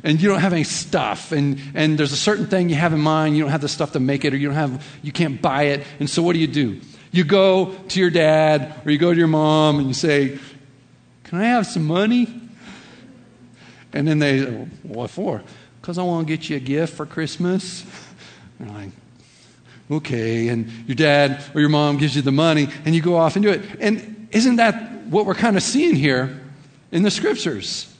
and 0.03 0.21
you 0.21 0.29
don't 0.29 0.39
have 0.39 0.53
any 0.53 0.63
stuff 0.63 1.31
and, 1.31 1.59
and 1.73 1.97
there's 1.97 2.11
a 2.11 2.17
certain 2.17 2.47
thing 2.47 2.69
you 2.69 2.75
have 2.75 2.93
in 2.93 2.99
mind 2.99 3.35
you 3.35 3.43
don't 3.43 3.51
have 3.51 3.61
the 3.61 3.67
stuff 3.67 3.93
to 3.93 3.99
make 3.99 4.23
it 4.25 4.33
or 4.33 4.37
you 4.37 4.47
don't 4.47 4.55
have 4.55 4.85
you 5.01 5.11
can't 5.11 5.41
buy 5.41 5.63
it 5.63 5.85
and 5.99 6.07
so 6.07 6.21
what 6.21 6.33
do 6.33 6.39
you 6.39 6.47
do 6.47 6.79
you 7.17 7.23
go 7.23 7.73
to 7.89 7.99
your 7.99 8.09
dad 8.09 8.81
or 8.85 8.91
you 8.91 8.97
go 8.97 9.11
to 9.11 9.17
your 9.17 9.27
mom 9.27 9.79
and 9.79 9.87
you 9.87 9.93
say, 9.93 10.37
Can 11.23 11.39
I 11.39 11.45
have 11.45 11.65
some 11.65 11.85
money? 11.85 12.41
And 13.91 14.07
then 14.07 14.19
they, 14.19 14.45
well, 14.45 14.67
What 14.83 15.09
for? 15.09 15.43
Because 15.81 15.97
I 15.97 16.03
want 16.03 16.27
to 16.27 16.37
get 16.37 16.49
you 16.49 16.57
a 16.57 16.59
gift 16.59 16.93
for 16.95 17.05
Christmas. 17.05 17.85
And 18.59 18.73
like, 18.73 18.89
Okay. 19.89 20.49
And 20.49 20.69
your 20.85 20.95
dad 20.95 21.43
or 21.53 21.61
your 21.61 21.69
mom 21.69 21.97
gives 21.97 22.15
you 22.15 22.21
the 22.21 22.31
money 22.31 22.67
and 22.85 22.93
you 22.93 23.01
go 23.01 23.15
off 23.15 23.35
and 23.35 23.43
do 23.43 23.51
it. 23.51 23.61
And 23.79 24.27
isn't 24.31 24.57
that 24.57 25.07
what 25.07 25.25
we're 25.25 25.35
kind 25.35 25.57
of 25.57 25.63
seeing 25.63 25.95
here 25.95 26.39
in 26.91 27.03
the 27.03 27.11
scriptures? 27.11 27.93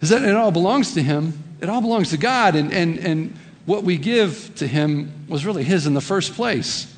Is 0.00 0.10
that 0.10 0.22
it 0.22 0.34
all 0.34 0.50
belongs 0.50 0.94
to 0.94 1.02
Him? 1.02 1.42
It 1.60 1.68
all 1.68 1.80
belongs 1.80 2.10
to 2.10 2.16
God. 2.16 2.56
And, 2.56 2.72
and, 2.72 2.98
and 2.98 3.36
what 3.64 3.84
we 3.84 3.96
give 3.96 4.54
to 4.56 4.66
Him 4.66 5.26
was 5.28 5.46
really 5.46 5.64
His 5.64 5.86
in 5.86 5.94
the 5.94 6.00
first 6.00 6.34
place. 6.34 6.93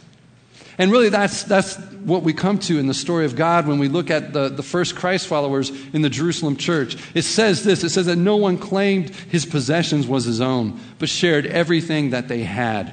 And 0.78 0.92
really, 0.92 1.08
that's, 1.08 1.42
that's 1.44 1.76
what 2.04 2.22
we 2.22 2.34
come 2.34 2.58
to 2.60 2.78
in 2.78 2.86
the 2.86 2.94
story 2.94 3.24
of 3.24 3.34
God 3.34 3.66
when 3.66 3.78
we 3.78 3.88
look 3.88 4.10
at 4.10 4.32
the, 4.34 4.48
the 4.48 4.62
first 4.62 4.94
Christ 4.94 5.26
followers 5.26 5.70
in 5.94 6.02
the 6.02 6.10
Jerusalem 6.10 6.56
church. 6.56 6.96
It 7.14 7.22
says 7.22 7.64
this 7.64 7.82
it 7.82 7.90
says 7.90 8.06
that 8.06 8.16
no 8.16 8.36
one 8.36 8.58
claimed 8.58 9.10
his 9.10 9.46
possessions 9.46 10.06
was 10.06 10.24
his 10.24 10.40
own, 10.40 10.78
but 10.98 11.08
shared 11.08 11.46
everything 11.46 12.10
that 12.10 12.28
they 12.28 12.42
had. 12.42 12.92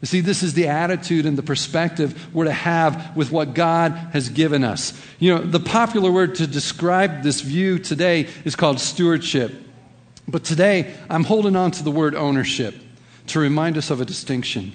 You 0.00 0.06
see, 0.06 0.20
this 0.20 0.42
is 0.42 0.54
the 0.54 0.68
attitude 0.68 1.26
and 1.26 1.36
the 1.36 1.42
perspective 1.42 2.34
we're 2.34 2.44
to 2.44 2.52
have 2.52 3.16
with 3.16 3.30
what 3.30 3.54
God 3.54 3.92
has 4.12 4.28
given 4.28 4.62
us. 4.62 4.92
You 5.18 5.34
know, 5.34 5.42
the 5.42 5.60
popular 5.60 6.10
word 6.10 6.36
to 6.36 6.46
describe 6.46 7.22
this 7.22 7.40
view 7.40 7.78
today 7.78 8.28
is 8.44 8.56
called 8.56 8.78
stewardship. 8.78 9.54
But 10.28 10.44
today, 10.44 10.94
I'm 11.08 11.24
holding 11.24 11.56
on 11.56 11.70
to 11.72 11.84
the 11.84 11.90
word 11.90 12.14
ownership 12.14 12.74
to 13.28 13.40
remind 13.40 13.78
us 13.78 13.90
of 13.90 14.00
a 14.00 14.04
distinction. 14.04 14.72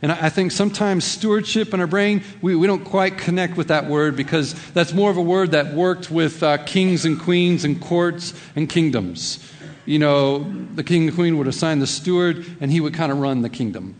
And 0.00 0.12
I 0.12 0.28
think 0.28 0.52
sometimes 0.52 1.04
stewardship 1.04 1.74
in 1.74 1.80
our 1.80 1.86
brain, 1.86 2.22
we, 2.40 2.54
we 2.54 2.66
don't 2.66 2.84
quite 2.84 3.18
connect 3.18 3.56
with 3.56 3.68
that 3.68 3.86
word 3.86 4.14
because 4.14 4.54
that's 4.70 4.92
more 4.92 5.10
of 5.10 5.16
a 5.16 5.22
word 5.22 5.50
that 5.52 5.74
worked 5.74 6.10
with 6.10 6.42
uh, 6.42 6.58
kings 6.58 7.04
and 7.04 7.20
queens 7.20 7.64
and 7.64 7.80
courts 7.80 8.32
and 8.54 8.68
kingdoms. 8.68 9.44
You 9.86 9.98
know, 9.98 10.38
the 10.74 10.84
king 10.84 11.08
and 11.08 11.14
queen 11.14 11.38
would 11.38 11.48
assign 11.48 11.78
the 11.78 11.86
steward, 11.86 12.46
and 12.60 12.70
he 12.70 12.80
would 12.80 12.94
kind 12.94 13.10
of 13.10 13.18
run 13.18 13.42
the 13.42 13.48
kingdom 13.48 13.96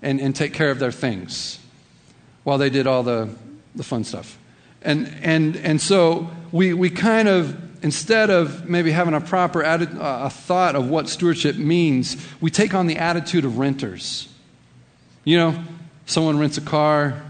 and, 0.00 0.20
and 0.20 0.34
take 0.34 0.54
care 0.54 0.70
of 0.70 0.78
their 0.78 0.90
things 0.90 1.58
while 2.44 2.58
they 2.58 2.70
did 2.70 2.86
all 2.86 3.02
the, 3.02 3.28
the 3.74 3.84
fun 3.84 4.04
stuff. 4.04 4.38
And, 4.80 5.14
and, 5.22 5.56
and 5.56 5.80
so 5.80 6.30
we, 6.50 6.72
we 6.72 6.90
kind 6.90 7.28
of, 7.28 7.84
instead 7.84 8.30
of 8.30 8.68
maybe 8.68 8.90
having 8.90 9.14
a 9.14 9.20
proper 9.20 9.64
uh, 9.64 9.78
a 10.00 10.30
thought 10.30 10.74
of 10.74 10.88
what 10.88 11.08
stewardship 11.08 11.56
means, 11.56 12.16
we 12.40 12.50
take 12.50 12.74
on 12.74 12.88
the 12.88 12.96
attitude 12.96 13.44
of 13.44 13.58
renters. 13.58 14.28
You 15.24 15.38
know, 15.38 15.64
someone 16.06 16.38
rents 16.38 16.58
a 16.58 16.62
car, 16.62 17.22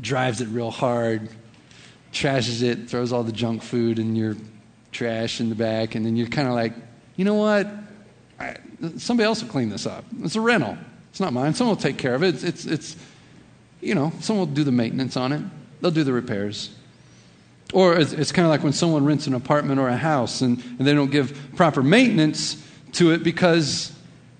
drives 0.00 0.40
it 0.40 0.48
real 0.48 0.70
hard, 0.70 1.28
trashes 2.12 2.62
it, 2.62 2.88
throws 2.88 3.12
all 3.12 3.22
the 3.22 3.32
junk 3.32 3.62
food 3.62 3.98
and 3.98 4.16
your 4.16 4.36
trash 4.92 5.40
in 5.40 5.48
the 5.48 5.54
back, 5.54 5.94
and 5.94 6.04
then 6.04 6.16
you're 6.16 6.28
kind 6.28 6.48
of 6.48 6.54
like, 6.54 6.72
you 7.16 7.24
know 7.24 7.34
what? 7.34 7.68
I, 8.38 8.56
somebody 8.98 9.26
else 9.26 9.42
will 9.42 9.50
clean 9.50 9.68
this 9.68 9.86
up. 9.86 10.04
It's 10.22 10.36
a 10.36 10.40
rental. 10.40 10.76
It's 11.10 11.20
not 11.20 11.32
mine. 11.32 11.54
Someone 11.54 11.76
will 11.76 11.82
take 11.82 11.98
care 11.98 12.14
of 12.14 12.22
it. 12.22 12.34
It's, 12.34 12.44
it's, 12.44 12.66
it's, 12.66 12.96
you 13.80 13.94
know, 13.94 14.12
someone 14.20 14.48
will 14.48 14.54
do 14.54 14.64
the 14.64 14.72
maintenance 14.72 15.16
on 15.16 15.32
it. 15.32 15.42
They'll 15.80 15.90
do 15.90 16.04
the 16.04 16.12
repairs. 16.12 16.70
Or 17.72 17.96
it's, 17.96 18.12
it's 18.12 18.32
kind 18.32 18.44
of 18.44 18.50
like 18.50 18.62
when 18.62 18.72
someone 18.72 19.04
rents 19.04 19.26
an 19.26 19.34
apartment 19.34 19.80
or 19.80 19.88
a 19.88 19.96
house 19.96 20.40
and, 20.40 20.62
and 20.78 20.86
they 20.86 20.94
don't 20.94 21.10
give 21.10 21.36
proper 21.56 21.82
maintenance 21.82 22.62
to 22.92 23.12
it 23.12 23.22
because, 23.22 23.92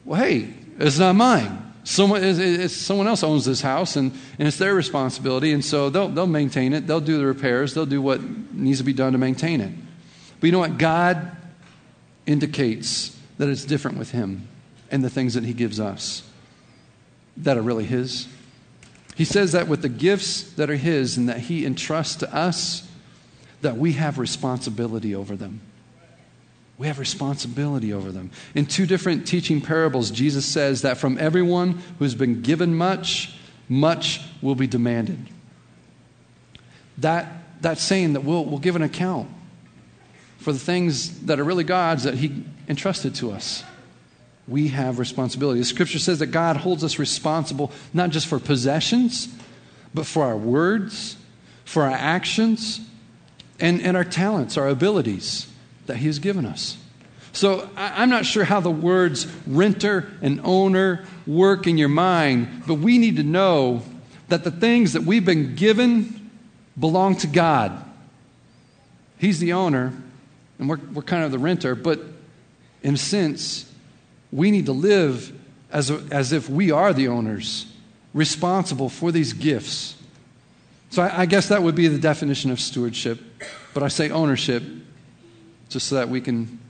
well, 0.04 0.20
hey, 0.20 0.52
it's 0.78 0.98
not 0.98 1.14
mine. 1.14 1.63
Someone, 1.84 2.24
it's, 2.24 2.74
someone 2.74 3.06
else 3.06 3.22
owns 3.22 3.44
this 3.44 3.60
house, 3.60 3.96
and, 3.96 4.10
and 4.38 4.48
it's 4.48 4.56
their 4.56 4.74
responsibility, 4.74 5.52
and 5.52 5.62
so 5.62 5.90
they'll, 5.90 6.08
they'll 6.08 6.26
maintain 6.26 6.72
it. 6.72 6.86
They'll 6.86 7.00
do 7.00 7.18
the 7.18 7.26
repairs. 7.26 7.74
They'll 7.74 7.84
do 7.84 8.00
what 8.00 8.22
needs 8.22 8.78
to 8.78 8.84
be 8.84 8.94
done 8.94 9.12
to 9.12 9.18
maintain 9.18 9.60
it. 9.60 9.72
But 10.40 10.46
you 10.46 10.52
know 10.52 10.60
what? 10.60 10.78
God 10.78 11.36
indicates 12.26 13.16
that 13.36 13.50
it's 13.50 13.66
different 13.66 13.98
with 13.98 14.12
Him 14.12 14.48
and 14.90 15.04
the 15.04 15.10
things 15.10 15.34
that 15.34 15.44
He 15.44 15.52
gives 15.52 15.78
us 15.78 16.22
that 17.36 17.58
are 17.58 17.62
really 17.62 17.84
His. 17.84 18.28
He 19.14 19.26
says 19.26 19.52
that 19.52 19.68
with 19.68 19.82
the 19.82 19.88
gifts 19.90 20.42
that 20.54 20.70
are 20.70 20.76
His 20.76 21.18
and 21.18 21.28
that 21.28 21.38
He 21.38 21.66
entrusts 21.66 22.16
to 22.16 22.34
us, 22.34 22.88
that 23.60 23.76
we 23.76 23.92
have 23.92 24.18
responsibility 24.18 25.14
over 25.14 25.36
them. 25.36 25.60
We 26.76 26.88
have 26.88 26.98
responsibility 26.98 27.92
over 27.92 28.10
them. 28.10 28.30
In 28.54 28.66
two 28.66 28.86
different 28.86 29.26
teaching 29.26 29.60
parables, 29.60 30.10
Jesus 30.10 30.44
says 30.44 30.82
that 30.82 30.98
from 30.98 31.18
everyone 31.18 31.82
who's 31.98 32.14
been 32.14 32.42
given 32.42 32.74
much, 32.74 33.36
much 33.68 34.20
will 34.42 34.56
be 34.56 34.66
demanded. 34.66 35.18
That, 36.98 37.28
that's 37.60 37.82
saying 37.82 38.14
that 38.14 38.22
we'll, 38.22 38.44
we'll 38.44 38.58
give 38.58 38.76
an 38.76 38.82
account 38.82 39.28
for 40.38 40.52
the 40.52 40.58
things 40.58 41.20
that 41.22 41.38
are 41.38 41.44
really 41.44 41.64
God's 41.64 42.04
that 42.04 42.14
He 42.14 42.44
entrusted 42.68 43.14
to 43.16 43.30
us. 43.30 43.62
We 44.48 44.68
have 44.68 44.98
responsibility. 44.98 45.60
The 45.60 45.64
scripture 45.64 45.98
says 45.98 46.18
that 46.18 46.26
God 46.26 46.56
holds 46.56 46.84
us 46.84 46.98
responsible 46.98 47.72
not 47.94 48.10
just 48.10 48.26
for 48.26 48.38
possessions, 48.38 49.28
but 49.94 50.06
for 50.06 50.24
our 50.24 50.36
words, 50.36 51.16
for 51.64 51.84
our 51.84 51.96
actions, 51.96 52.80
and, 53.60 53.80
and 53.80 53.96
our 53.96 54.04
talents, 54.04 54.58
our 54.58 54.68
abilities 54.68 55.46
that 55.86 55.96
He 55.96 56.06
has 56.06 56.18
given 56.18 56.46
us. 56.46 56.78
So 57.34 57.68
I'm 57.76 58.10
not 58.10 58.26
sure 58.26 58.44
how 58.44 58.60
the 58.60 58.70
words 58.70 59.26
renter 59.46 60.12
and 60.22 60.40
owner 60.44 61.04
work 61.26 61.66
in 61.66 61.78
your 61.78 61.88
mind, 61.88 62.62
but 62.66 62.74
we 62.74 62.98
need 62.98 63.16
to 63.16 63.24
know 63.24 63.82
that 64.28 64.44
the 64.44 64.52
things 64.52 64.92
that 64.92 65.02
we've 65.02 65.24
been 65.24 65.56
given 65.56 66.30
belong 66.78 67.16
to 67.16 67.26
God. 67.26 67.84
He's 69.18 69.40
the 69.40 69.52
owner, 69.52 69.92
and 70.60 70.68
we're, 70.68 70.78
we're 70.92 71.02
kind 71.02 71.24
of 71.24 71.32
the 71.32 71.38
renter, 71.40 71.74
but 71.74 72.00
in 72.84 72.94
a 72.94 72.98
sense, 72.98 73.70
we 74.30 74.52
need 74.52 74.66
to 74.66 74.72
live 74.72 75.32
as, 75.72 75.90
a, 75.90 76.04
as 76.12 76.32
if 76.32 76.48
we 76.48 76.70
are 76.70 76.92
the 76.92 77.08
owners, 77.08 77.66
responsible 78.12 78.88
for 78.88 79.10
these 79.10 79.32
gifts. 79.32 79.96
So 80.90 81.02
I, 81.02 81.22
I 81.22 81.26
guess 81.26 81.48
that 81.48 81.64
would 81.64 81.74
be 81.74 81.88
the 81.88 81.98
definition 81.98 82.52
of 82.52 82.60
stewardship, 82.60 83.18
but 83.72 83.82
I 83.82 83.88
say 83.88 84.10
ownership 84.10 84.62
just 85.74 85.88
so 85.88 85.96
that 85.96 86.08
we 86.08 86.20
can 86.20 86.60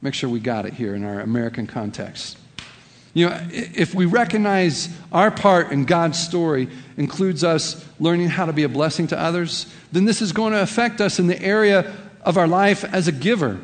make 0.00 0.14
sure 0.14 0.30
we 0.30 0.40
got 0.40 0.64
it 0.64 0.72
here 0.72 0.94
in 0.94 1.04
our 1.04 1.20
American 1.20 1.66
context. 1.66 2.38
You 3.12 3.28
know, 3.28 3.38
if 3.50 3.94
we 3.94 4.06
recognize 4.06 4.88
our 5.12 5.30
part 5.30 5.72
in 5.72 5.84
God's 5.84 6.18
story 6.18 6.68
includes 6.96 7.44
us 7.44 7.84
learning 8.00 8.28
how 8.28 8.46
to 8.46 8.54
be 8.54 8.62
a 8.62 8.68
blessing 8.68 9.06
to 9.08 9.20
others, 9.20 9.66
then 9.92 10.06
this 10.06 10.22
is 10.22 10.32
going 10.32 10.54
to 10.54 10.62
affect 10.62 11.02
us 11.02 11.18
in 11.18 11.26
the 11.26 11.40
area 11.42 11.94
of 12.22 12.38
our 12.38 12.48
life 12.48 12.82
as 12.82 13.08
a 13.08 13.12
giver, 13.12 13.60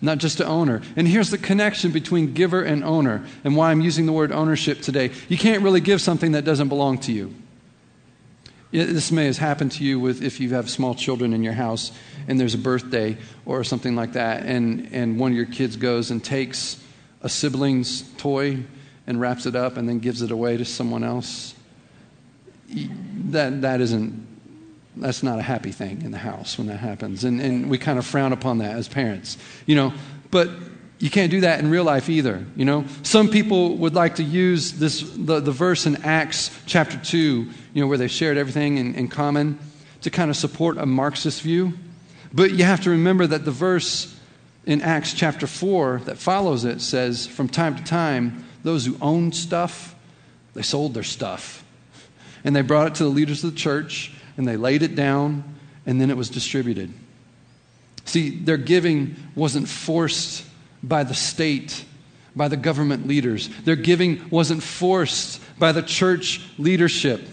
not 0.00 0.16
just 0.16 0.40
an 0.40 0.46
owner. 0.46 0.80
And 0.96 1.06
here's 1.06 1.28
the 1.28 1.36
connection 1.36 1.92
between 1.92 2.32
giver 2.32 2.62
and 2.62 2.82
owner, 2.82 3.26
and 3.44 3.54
why 3.54 3.70
I'm 3.70 3.82
using 3.82 4.06
the 4.06 4.12
word 4.12 4.32
ownership 4.32 4.80
today. 4.80 5.10
You 5.28 5.36
can't 5.36 5.62
really 5.62 5.82
give 5.82 6.00
something 6.00 6.32
that 6.32 6.46
doesn't 6.46 6.68
belong 6.68 7.00
to 7.00 7.12
you. 7.12 7.34
This 8.70 9.12
may 9.12 9.26
have 9.26 9.36
happened 9.38 9.72
to 9.72 9.84
you 9.84 10.00
with 10.00 10.22
if 10.22 10.40
you 10.40 10.54
have 10.54 10.70
small 10.70 10.94
children 10.94 11.34
in 11.34 11.42
your 11.42 11.54
house 11.54 11.92
and 12.28 12.38
there's 12.38 12.54
a 12.54 12.58
birthday 12.58 13.16
or 13.46 13.64
something 13.64 13.96
like 13.96 14.12
that, 14.12 14.44
and, 14.44 14.90
and 14.92 15.18
one 15.18 15.32
of 15.32 15.36
your 15.36 15.46
kids 15.46 15.76
goes 15.76 16.12
and 16.12 16.22
takes 16.22 16.80
a 17.22 17.28
sibling's 17.28 18.02
toy 18.18 18.58
and 19.06 19.20
wraps 19.20 19.46
it 19.46 19.56
up 19.56 19.76
and 19.76 19.88
then 19.88 19.98
gives 19.98 20.22
it 20.22 20.30
away 20.30 20.56
to 20.58 20.64
someone 20.64 21.02
else. 21.02 21.54
That, 23.30 23.62
that 23.62 23.80
isn't, 23.80 24.26
that's 24.96 25.22
not 25.22 25.38
a 25.38 25.42
happy 25.42 25.72
thing 25.72 26.02
in 26.02 26.10
the 26.10 26.18
house 26.18 26.58
when 26.58 26.66
that 26.66 26.76
happens. 26.76 27.24
And, 27.24 27.40
and 27.40 27.70
we 27.70 27.78
kind 27.78 27.98
of 27.98 28.06
frown 28.06 28.32
upon 28.32 28.58
that 28.58 28.76
as 28.76 28.86
parents, 28.86 29.38
you 29.64 29.74
know. 29.74 29.94
But 30.30 30.50
you 30.98 31.08
can't 31.08 31.30
do 31.30 31.40
that 31.40 31.60
in 31.60 31.70
real 31.70 31.84
life 31.84 32.10
either, 32.10 32.44
you 32.54 32.66
know. 32.66 32.84
Some 33.02 33.30
people 33.30 33.76
would 33.78 33.94
like 33.94 34.16
to 34.16 34.22
use 34.22 34.72
this 34.72 35.00
the, 35.00 35.40
the 35.40 35.52
verse 35.52 35.86
in 35.86 35.96
Acts 36.04 36.50
chapter 36.66 36.98
2, 36.98 37.18
you 37.18 37.50
know, 37.74 37.86
where 37.86 37.96
they 37.96 38.08
shared 38.08 38.36
everything 38.36 38.76
in, 38.76 38.94
in 38.94 39.08
common 39.08 39.58
to 40.02 40.10
kind 40.10 40.30
of 40.30 40.36
support 40.36 40.76
a 40.76 40.84
Marxist 40.84 41.40
view. 41.40 41.72
But 42.32 42.52
you 42.52 42.64
have 42.64 42.82
to 42.82 42.90
remember 42.90 43.26
that 43.26 43.44
the 43.44 43.50
verse 43.50 44.14
in 44.66 44.82
Acts 44.82 45.14
chapter 45.14 45.46
4 45.46 46.02
that 46.04 46.18
follows 46.18 46.64
it 46.64 46.80
says, 46.80 47.26
from 47.26 47.48
time 47.48 47.76
to 47.76 47.84
time, 47.84 48.44
those 48.62 48.84
who 48.84 48.96
owned 49.00 49.34
stuff, 49.34 49.94
they 50.54 50.62
sold 50.62 50.94
their 50.94 51.02
stuff. 51.02 51.64
And 52.44 52.54
they 52.54 52.62
brought 52.62 52.88
it 52.88 52.94
to 52.96 53.04
the 53.04 53.10
leaders 53.10 53.42
of 53.44 53.52
the 53.52 53.56
church, 53.58 54.12
and 54.36 54.46
they 54.46 54.56
laid 54.56 54.82
it 54.82 54.94
down, 54.94 55.42
and 55.86 56.00
then 56.00 56.10
it 56.10 56.16
was 56.16 56.28
distributed. 56.28 56.92
See, 58.04 58.30
their 58.30 58.56
giving 58.56 59.16
wasn't 59.34 59.68
forced 59.68 60.44
by 60.82 61.04
the 61.04 61.14
state, 61.14 61.84
by 62.36 62.48
the 62.48 62.56
government 62.56 63.06
leaders. 63.06 63.48
Their 63.64 63.76
giving 63.76 64.28
wasn't 64.30 64.62
forced 64.62 65.40
by 65.58 65.72
the 65.72 65.82
church 65.82 66.42
leadership. 66.58 67.26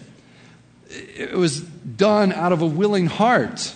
It 0.89 1.33
was 1.33 1.61
done 1.61 2.31
out 2.31 2.51
of 2.51 2.61
a 2.61 2.65
willing 2.65 3.07
heart. 3.07 3.73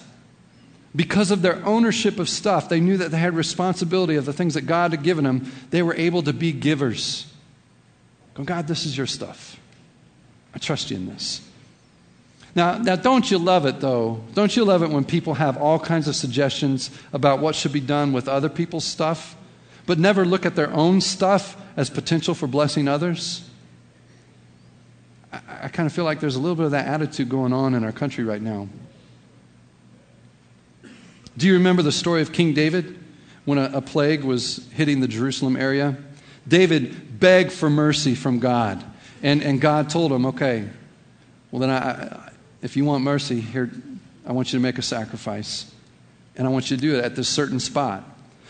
Because 0.95 1.29
of 1.31 1.41
their 1.41 1.63
ownership 1.65 2.19
of 2.19 2.27
stuff, 2.27 2.67
they 2.67 2.79
knew 2.79 2.97
that 2.97 3.11
they 3.11 3.19
had 3.19 3.35
responsibility 3.35 4.15
of 4.15 4.25
the 4.25 4.33
things 4.33 4.55
that 4.55 4.61
God 4.61 4.91
had 4.91 5.03
given 5.03 5.23
them. 5.23 5.51
They 5.69 5.83
were 5.83 5.93
able 5.95 6.23
to 6.23 6.33
be 6.33 6.51
givers. 6.51 7.31
Go, 8.33 8.43
God, 8.43 8.67
this 8.67 8.85
is 8.85 8.97
your 8.97 9.05
stuff. 9.05 9.59
I 10.55 10.57
trust 10.57 10.89
you 10.89 10.97
in 10.97 11.07
this. 11.07 11.47
Now, 12.55 12.79
now, 12.79 12.95
don't 12.95 13.29
you 13.29 13.37
love 13.37 13.67
it, 13.67 13.79
though? 13.79 14.23
Don't 14.33 14.55
you 14.55 14.65
love 14.65 14.81
it 14.81 14.89
when 14.89 15.05
people 15.05 15.35
have 15.35 15.57
all 15.57 15.79
kinds 15.79 16.07
of 16.07 16.15
suggestions 16.15 16.89
about 17.13 17.39
what 17.39 17.53
should 17.53 17.71
be 17.71 17.79
done 17.79 18.11
with 18.11 18.27
other 18.27 18.49
people's 18.49 18.85
stuff? 18.85 19.35
but 19.89 19.97
never 19.97 20.23
look 20.23 20.45
at 20.45 20.55
their 20.55 20.71
own 20.71 21.01
stuff 21.01 21.57
as 21.75 21.89
potential 21.89 22.35
for 22.35 22.45
blessing 22.45 22.87
others? 22.87 23.49
I, 25.33 25.39
I 25.63 25.67
kind 25.69 25.87
of 25.87 25.93
feel 25.93 26.05
like 26.05 26.19
there's 26.19 26.35
a 26.35 26.39
little 26.39 26.55
bit 26.55 26.65
of 26.65 26.71
that 26.73 26.85
attitude 26.85 27.27
going 27.27 27.53
on 27.53 27.73
in 27.73 27.83
our 27.83 27.91
country 27.91 28.23
right 28.23 28.39
now. 28.39 28.69
Do 31.39 31.47
you 31.47 31.53
remember 31.53 31.81
the 31.81 31.93
story 31.93 32.21
of 32.21 32.33
King 32.33 32.53
David 32.53 32.99
when 33.45 33.57
a, 33.57 33.71
a 33.75 33.81
plague 33.81 34.25
was 34.25 34.67
hitting 34.73 34.99
the 34.99 35.07
Jerusalem 35.07 35.55
area? 35.55 35.95
David 36.45 37.17
begged 37.17 37.53
for 37.53 37.69
mercy 37.69 38.13
from 38.13 38.39
God, 38.39 38.83
and, 39.23 39.41
and 39.41 39.61
God 39.61 39.89
told 39.89 40.11
him, 40.11 40.25
okay, 40.25 40.67
Well, 41.49 41.61
then, 41.61 41.69
I, 41.69 42.31
if 42.61 42.75
you 42.75 42.83
want 42.83 43.05
mercy, 43.05 43.39
here, 43.39 43.71
I 44.27 44.33
want 44.33 44.51
you 44.51 44.59
to 44.59 44.61
make 44.61 44.79
a 44.79 44.81
sacrifice. 44.81 45.71
And 46.35 46.45
I 46.45 46.49
want 46.49 46.71
you 46.71 46.75
to 46.75 46.81
do 46.81 46.97
it 46.97 47.05
at 47.05 47.15
this 47.15 47.29
certain 47.29 47.61
spot. 47.61 48.03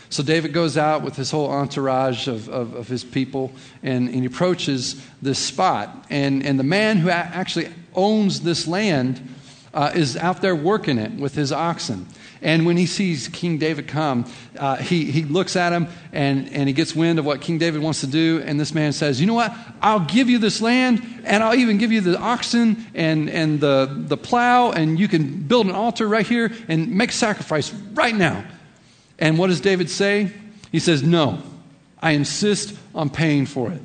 So 0.08 0.24
David 0.24 0.52
goes 0.52 0.76
out 0.76 1.02
with 1.02 1.14
his 1.14 1.30
whole 1.30 1.48
entourage 1.48 2.26
of, 2.26 2.48
of, 2.48 2.74
of 2.74 2.88
his 2.88 3.04
people, 3.04 3.52
and, 3.84 4.08
and, 4.08 4.16
he 4.18 4.24
approaches 4.24 5.00
this 5.22 5.38
spot. 5.38 6.06
And, 6.10 6.44
and 6.44 6.58
the 6.58 6.64
man 6.64 6.96
who 6.96 7.08
actually 7.08 7.68
owns 7.94 8.40
this 8.40 8.66
land 8.66 9.36
uh, 9.72 9.92
is 9.94 10.16
out 10.16 10.40
there 10.42 10.56
working 10.56 10.98
it 10.98 11.12
with 11.12 11.36
his 11.36 11.52
oxen. 11.52 12.08
And 12.42 12.64
when 12.64 12.76
he 12.76 12.86
sees 12.86 13.28
King 13.28 13.58
David 13.58 13.86
come, 13.86 14.30
uh, 14.58 14.76
he, 14.76 15.04
he 15.10 15.24
looks 15.24 15.56
at 15.56 15.72
him 15.72 15.88
and, 16.12 16.50
and 16.52 16.68
he 16.68 16.72
gets 16.72 16.94
wind 16.94 17.18
of 17.18 17.26
what 17.26 17.42
King 17.42 17.58
David 17.58 17.82
wants 17.82 18.00
to 18.00 18.06
do. 18.06 18.42
And 18.44 18.58
this 18.58 18.72
man 18.72 18.92
says, 18.92 19.20
You 19.20 19.26
know 19.26 19.34
what? 19.34 19.54
I'll 19.82 20.00
give 20.06 20.30
you 20.30 20.38
this 20.38 20.62
land, 20.62 21.22
and 21.24 21.42
I'll 21.42 21.54
even 21.54 21.76
give 21.76 21.92
you 21.92 22.00
the 22.00 22.18
oxen 22.18 22.86
and, 22.94 23.28
and 23.28 23.60
the, 23.60 24.04
the 24.06 24.16
plow, 24.16 24.70
and 24.70 24.98
you 24.98 25.06
can 25.06 25.42
build 25.42 25.66
an 25.66 25.74
altar 25.74 26.08
right 26.08 26.26
here 26.26 26.50
and 26.68 26.94
make 26.96 27.12
sacrifice 27.12 27.72
right 27.72 28.14
now. 28.14 28.44
And 29.18 29.38
what 29.38 29.48
does 29.48 29.60
David 29.60 29.90
say? 29.90 30.32
He 30.72 30.78
says, 30.78 31.02
No, 31.02 31.42
I 32.00 32.12
insist 32.12 32.74
on 32.94 33.10
paying 33.10 33.44
for 33.44 33.70
it. 33.70 33.82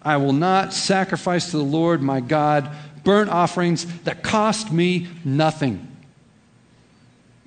I 0.00 0.18
will 0.18 0.32
not 0.32 0.72
sacrifice 0.72 1.50
to 1.50 1.56
the 1.56 1.64
Lord 1.64 2.02
my 2.02 2.20
God 2.20 2.70
burnt 3.02 3.30
offerings 3.30 3.84
that 4.02 4.22
cost 4.22 4.70
me 4.70 5.08
nothing. 5.24 5.93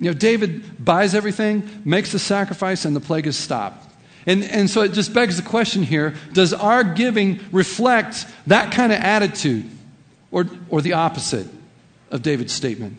You 0.00 0.10
know, 0.10 0.14
David 0.14 0.84
buys 0.84 1.14
everything, 1.14 1.82
makes 1.84 2.12
the 2.12 2.18
sacrifice, 2.18 2.84
and 2.84 2.94
the 2.94 3.00
plague 3.00 3.26
is 3.26 3.36
stopped. 3.36 3.84
And, 4.26 4.44
and 4.44 4.68
so 4.68 4.82
it 4.82 4.92
just 4.92 5.14
begs 5.14 5.36
the 5.36 5.48
question 5.48 5.82
here 5.82 6.14
does 6.32 6.52
our 6.52 6.84
giving 6.84 7.40
reflect 7.50 8.26
that 8.46 8.72
kind 8.72 8.92
of 8.92 9.00
attitude 9.00 9.68
or, 10.30 10.44
or 10.68 10.82
the 10.82 10.92
opposite 10.92 11.46
of 12.10 12.22
David's 12.22 12.52
statement? 12.52 12.98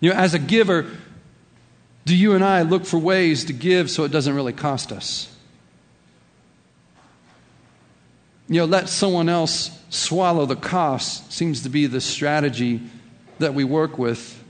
You 0.00 0.10
know, 0.10 0.16
as 0.16 0.34
a 0.34 0.38
giver, 0.38 0.90
do 2.04 2.16
you 2.16 2.34
and 2.34 2.44
I 2.44 2.62
look 2.62 2.84
for 2.84 2.98
ways 2.98 3.44
to 3.44 3.52
give 3.52 3.90
so 3.90 4.04
it 4.04 4.10
doesn't 4.10 4.34
really 4.34 4.52
cost 4.52 4.90
us? 4.90 5.28
You 8.48 8.56
know, 8.56 8.64
let 8.64 8.88
someone 8.88 9.28
else 9.28 9.70
swallow 9.88 10.44
the 10.44 10.56
cost 10.56 11.32
seems 11.32 11.62
to 11.62 11.68
be 11.68 11.86
the 11.86 12.00
strategy 12.00 12.80
that 13.38 13.54
we 13.54 13.64
work 13.64 13.96
with 13.96 14.41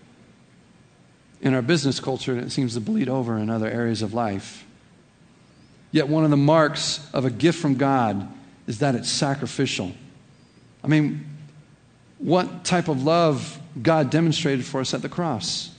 in 1.43 1.55
our 1.55 1.63
business 1.63 2.01
culture, 2.01 2.33
and 2.33 2.41
it 2.41 2.51
seems 2.51 2.75
to 2.75 2.81
bleed 2.81 3.09
over 3.09 3.37
in 3.37 3.51
other 3.51 3.69
areas 3.69 4.01
of 4.01 4.15
life. 4.15 4.65
Yet, 5.91 6.09
one 6.09 6.25
of 6.25 6.31
the 6.31 6.37
marks 6.37 7.07
of 7.13 7.25
a 7.25 7.31
gift 7.31 7.59
from 7.59 7.75
God 7.75 8.33
is 8.67 8.79
that 8.79 8.95
it's 8.95 9.11
sacrificial. 9.11 9.93
I 10.83 10.87
mean, 10.87 11.27
what 12.19 12.65
type 12.65 12.89
of 12.89 13.03
love 13.03 13.61
God 13.81 14.09
demonstrated 14.09 14.65
for 14.65 14.81
us 14.81 14.95
at 14.95 15.03
the 15.03 15.09
cross? 15.09 15.71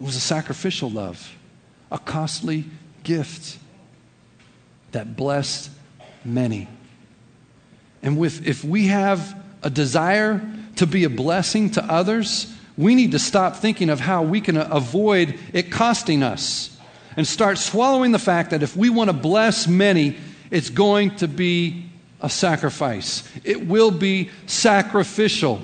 It 0.00 0.04
was 0.04 0.16
a 0.16 0.20
sacrificial 0.20 0.90
love, 0.90 1.36
a 1.92 1.98
costly 1.98 2.64
gift 3.04 3.58
that 4.92 5.16
blessed 5.16 5.70
many. 6.24 6.66
And 8.02 8.16
with, 8.16 8.46
if 8.46 8.64
we 8.64 8.86
have 8.86 9.38
a 9.62 9.68
desire 9.68 10.40
to 10.76 10.86
be 10.86 11.04
a 11.04 11.10
blessing 11.10 11.70
to 11.72 11.84
others, 11.84 12.52
we 12.80 12.94
need 12.94 13.12
to 13.12 13.18
stop 13.18 13.56
thinking 13.56 13.90
of 13.90 14.00
how 14.00 14.22
we 14.22 14.40
can 14.40 14.56
avoid 14.56 15.38
it 15.52 15.70
costing 15.70 16.22
us 16.22 16.74
and 17.14 17.26
start 17.26 17.58
swallowing 17.58 18.12
the 18.12 18.18
fact 18.18 18.50
that 18.50 18.62
if 18.62 18.74
we 18.74 18.88
want 18.88 19.10
to 19.10 19.12
bless 19.12 19.68
many, 19.68 20.16
it's 20.50 20.70
going 20.70 21.14
to 21.16 21.28
be 21.28 21.90
a 22.22 22.30
sacrifice. 22.30 23.22
It 23.44 23.66
will 23.66 23.90
be 23.90 24.30
sacrificial. 24.46 25.60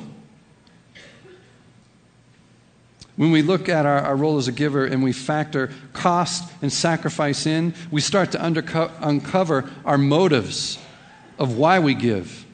When 3.16 3.30
we 3.30 3.40
look 3.40 3.70
at 3.70 3.86
our, 3.86 4.00
our, 4.00 4.16
role 4.16 4.36
as 4.36 4.46
a 4.46 4.52
giver 4.52 4.84
and 4.84 5.02
we 5.02 5.12
factor 5.14 5.70
cost 5.94 6.52
and 6.60 6.70
sacrifice 6.70 7.46
in, 7.46 7.72
we 7.90 8.02
start 8.02 8.32
to 8.32 8.38
underco- 8.38 8.92
uncover 9.00 9.70
our 9.86 9.96
motives 9.96 10.78
of 11.38 11.56
why 11.56 11.78
we 11.78 11.94
give. 11.94 12.44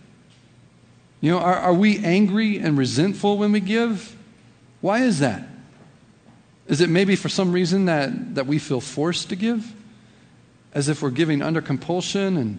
You 1.21 1.33
know, 1.33 1.39
are, 1.39 1.57
are 1.57 1.75
we 1.75 1.99
angry 2.05 2.59
and 2.59 2.79
resentful 2.79 3.39
when 3.39 3.51
we 3.51 3.59
give? 3.59 4.17
Why 4.83 5.05
is 5.05 5.21
that? 5.21 5.49
Is 6.67 6.81
it 6.81 6.91
maybe 6.91 7.17
for 7.17 7.29
some 7.29 7.53
reason 7.53 7.87
that, 7.87 8.35
that 8.35 8.47
we 8.47 8.59
feel 8.59 8.81
forced 8.81 9.31
to 9.31 9.37
give? 9.37 9.73
As 10.75 10.89
if 10.89 11.03
we're 11.03 11.11
giving 11.11 11.41
under 11.41 11.63
compulsion 11.63 12.37
and 12.37 12.59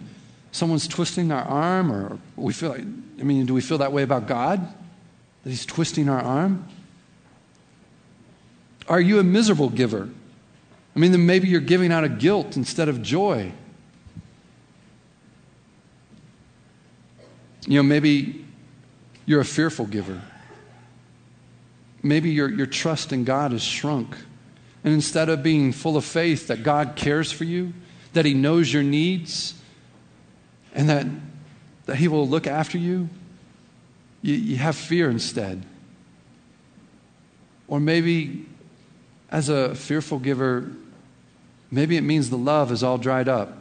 someone's 0.50 0.88
twisting 0.88 1.30
our 1.30 1.42
arm, 1.42 1.92
or 1.92 2.18
we 2.36 2.52
feel 2.52 2.70
like, 2.70 2.80
I 2.80 3.22
mean, 3.22 3.46
do 3.46 3.54
we 3.54 3.60
feel 3.60 3.78
that 3.78 3.92
way 3.92 4.02
about 4.02 4.26
God? 4.26 4.60
That 5.42 5.50
He's 5.50 5.66
twisting 5.66 6.08
our 6.08 6.20
arm? 6.20 6.66
Are 8.88 9.00
you 9.00 9.18
a 9.18 9.24
miserable 9.24 9.68
giver? 9.68 10.08
I 10.94 10.98
mean, 10.98 11.12
then 11.12 11.26
maybe 11.26 11.48
you're 11.48 11.60
giving 11.60 11.92
out 11.92 12.04
of 12.04 12.18
guilt 12.18 12.56
instead 12.56 12.88
of 12.88 13.02
joy. 13.02 13.52
You 17.66 17.78
know, 17.78 17.82
maybe 17.82 18.44
you're 19.26 19.40
a 19.40 19.44
fearful 19.44 19.86
giver. 19.86 20.22
Maybe 22.04 22.30
your, 22.30 22.50
your 22.50 22.66
trust 22.66 23.12
in 23.12 23.24
God 23.24 23.52
has 23.52 23.62
shrunk. 23.62 24.14
And 24.84 24.92
instead 24.92 25.30
of 25.30 25.42
being 25.42 25.72
full 25.72 25.96
of 25.96 26.04
faith 26.04 26.48
that 26.48 26.62
God 26.62 26.96
cares 26.96 27.32
for 27.32 27.44
you, 27.44 27.72
that 28.12 28.26
He 28.26 28.34
knows 28.34 28.70
your 28.70 28.82
needs, 28.82 29.54
and 30.74 30.88
that, 30.90 31.06
that 31.86 31.96
He 31.96 32.06
will 32.06 32.28
look 32.28 32.46
after 32.46 32.76
you, 32.76 33.08
you, 34.20 34.34
you 34.34 34.56
have 34.56 34.76
fear 34.76 35.10
instead. 35.10 35.64
Or 37.66 37.80
maybe, 37.80 38.44
as 39.30 39.48
a 39.48 39.74
fearful 39.74 40.18
giver, 40.18 40.70
maybe 41.70 41.96
it 41.96 42.02
means 42.02 42.28
the 42.28 42.36
love 42.36 42.70
is 42.70 42.82
all 42.82 42.98
dried 42.98 43.28
up. 43.28 43.56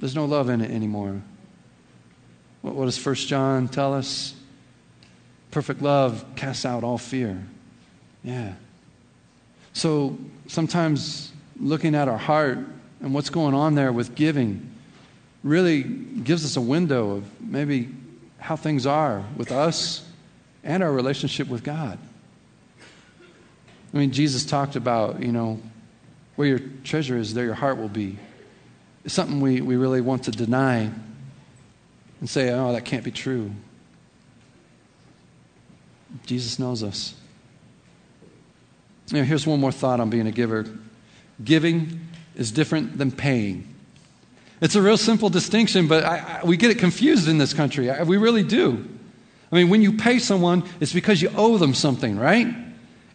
There's 0.00 0.16
no 0.16 0.24
love 0.24 0.48
in 0.48 0.60
it 0.60 0.72
anymore. 0.72 1.22
What, 2.62 2.74
what 2.74 2.86
does 2.86 3.04
1 3.04 3.14
John 3.14 3.68
tell 3.68 3.94
us? 3.94 4.35
Perfect 5.56 5.80
love 5.80 6.22
casts 6.36 6.66
out 6.66 6.84
all 6.84 6.98
fear. 6.98 7.42
Yeah. 8.22 8.52
So 9.72 10.18
sometimes 10.48 11.32
looking 11.58 11.94
at 11.94 12.08
our 12.08 12.18
heart 12.18 12.58
and 13.00 13.14
what's 13.14 13.30
going 13.30 13.54
on 13.54 13.74
there 13.74 13.90
with 13.90 14.14
giving 14.14 14.70
really 15.42 15.82
gives 15.82 16.44
us 16.44 16.58
a 16.58 16.60
window 16.60 17.12
of 17.12 17.40
maybe 17.40 17.88
how 18.38 18.56
things 18.56 18.84
are 18.84 19.24
with 19.38 19.50
us 19.50 20.06
and 20.62 20.82
our 20.82 20.92
relationship 20.92 21.48
with 21.48 21.64
God. 21.64 21.98
I 23.94 23.96
mean, 23.96 24.10
Jesus 24.10 24.44
talked 24.44 24.76
about, 24.76 25.22
you 25.22 25.32
know, 25.32 25.58
where 26.34 26.48
your 26.48 26.60
treasure 26.84 27.16
is, 27.16 27.32
there 27.32 27.46
your 27.46 27.54
heart 27.54 27.78
will 27.78 27.88
be. 27.88 28.18
It's 29.06 29.14
something 29.14 29.40
we, 29.40 29.62
we 29.62 29.76
really 29.76 30.02
want 30.02 30.24
to 30.24 30.32
deny 30.32 30.90
and 32.20 32.28
say, 32.28 32.50
oh, 32.50 32.74
that 32.74 32.84
can't 32.84 33.04
be 33.04 33.10
true. 33.10 33.52
Jesus 36.24 36.58
knows 36.58 36.82
us. 36.82 37.14
Know, 39.12 39.22
here's 39.22 39.46
one 39.46 39.60
more 39.60 39.72
thought 39.72 40.00
on 40.00 40.10
being 40.10 40.26
a 40.26 40.32
giver 40.32 40.66
giving 41.44 42.00
is 42.34 42.50
different 42.50 42.96
than 42.98 43.10
paying. 43.10 43.72
It's 44.60 44.74
a 44.74 44.82
real 44.82 44.96
simple 44.96 45.28
distinction, 45.28 45.86
but 45.86 46.02
I, 46.02 46.40
I, 46.42 46.46
we 46.46 46.56
get 46.56 46.70
it 46.70 46.78
confused 46.78 47.28
in 47.28 47.38
this 47.38 47.52
country. 47.52 47.90
I, 47.90 48.04
we 48.04 48.16
really 48.16 48.42
do. 48.42 48.88
I 49.52 49.56
mean, 49.56 49.68
when 49.68 49.82
you 49.82 49.92
pay 49.92 50.18
someone, 50.18 50.64
it's 50.80 50.92
because 50.92 51.20
you 51.20 51.30
owe 51.36 51.58
them 51.58 51.74
something, 51.74 52.18
right? 52.18 52.46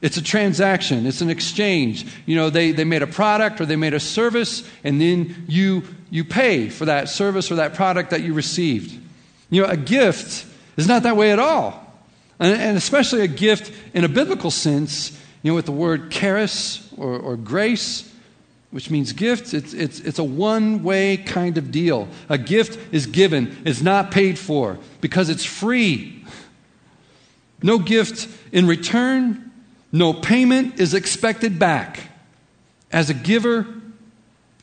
It's 0.02 0.18
a 0.18 0.22
transaction, 0.22 1.06
it's 1.06 1.22
an 1.22 1.30
exchange. 1.30 2.06
You 2.26 2.36
know, 2.36 2.50
they, 2.50 2.72
they 2.72 2.84
made 2.84 3.02
a 3.02 3.08
product 3.08 3.60
or 3.60 3.66
they 3.66 3.76
made 3.76 3.94
a 3.94 4.00
service, 4.00 4.68
and 4.84 5.02
then 5.02 5.46
you, 5.48 5.84
you 6.10 6.24
pay 6.24 6.70
for 6.70 6.86
that 6.86 7.10
service 7.10 7.52
or 7.52 7.56
that 7.56 7.74
product 7.74 8.12
that 8.12 8.22
you 8.22 8.34
received. 8.34 8.98
You 9.50 9.64
know, 9.64 9.68
a 9.68 9.78
gift 9.78 10.46
is 10.78 10.88
not 10.88 11.04
that 11.04 11.18
way 11.18 11.32
at 11.32 11.40
all. 11.40 11.91
And, 12.42 12.60
and 12.60 12.76
especially 12.76 13.22
a 13.22 13.28
gift 13.28 13.72
in 13.94 14.04
a 14.04 14.10
biblical 14.10 14.50
sense, 14.50 15.12
you 15.44 15.52
know, 15.52 15.56
with 15.56 15.66
the 15.66 15.72
word 15.72 16.12
charis 16.12 16.92
or, 16.98 17.18
or 17.18 17.38
grace, 17.38 18.12
which 18.72 18.90
means 18.90 19.14
gift, 19.14 19.54
it's, 19.54 19.74
it's, 19.74 20.00
it's 20.00 20.18
a 20.18 20.24
one 20.24 20.82
way 20.82 21.18
kind 21.18 21.60
of 21.60 21.72
deal. 21.72 22.08
A 22.30 22.40
gift 22.40 22.80
is 22.92 23.06
given, 23.06 23.62
it's 23.64 23.82
not 23.82 24.10
paid 24.10 24.40
for 24.40 24.80
because 25.02 25.30
it's 25.30 25.46
free. 25.46 26.26
No 27.62 27.78
gift 27.78 28.28
in 28.52 28.66
return, 28.66 29.52
no 29.92 30.12
payment 30.12 30.80
is 30.80 30.96
expected 30.96 31.60
back. 31.60 32.00
As 32.92 33.12
a 33.12 33.14
giver, 33.14 33.68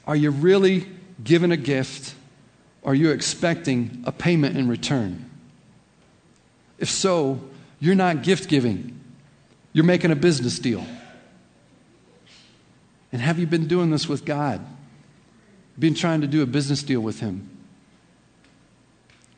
are 0.04 0.16
you 0.16 0.32
really 0.32 0.88
given 1.22 1.52
a 1.52 1.56
gift? 1.56 2.14
Are 2.82 2.94
you 2.94 3.10
expecting 3.10 4.02
a 4.04 4.10
payment 4.10 4.56
in 4.56 4.66
return? 4.68 5.30
If 6.78 6.88
so, 6.88 7.40
you're 7.80 7.94
not 7.94 8.22
gift 8.22 8.48
giving, 8.48 9.00
you're 9.72 9.84
making 9.84 10.10
a 10.10 10.16
business 10.16 10.58
deal. 10.58 10.84
And 13.12 13.22
have 13.22 13.38
you 13.38 13.46
been 13.46 13.66
doing 13.66 13.90
this 13.90 14.08
with 14.08 14.24
God? 14.24 14.64
Been 15.78 15.94
trying 15.94 16.20
to 16.22 16.26
do 16.26 16.42
a 16.42 16.46
business 16.46 16.82
deal 16.82 17.00
with 17.00 17.20
Him? 17.20 17.48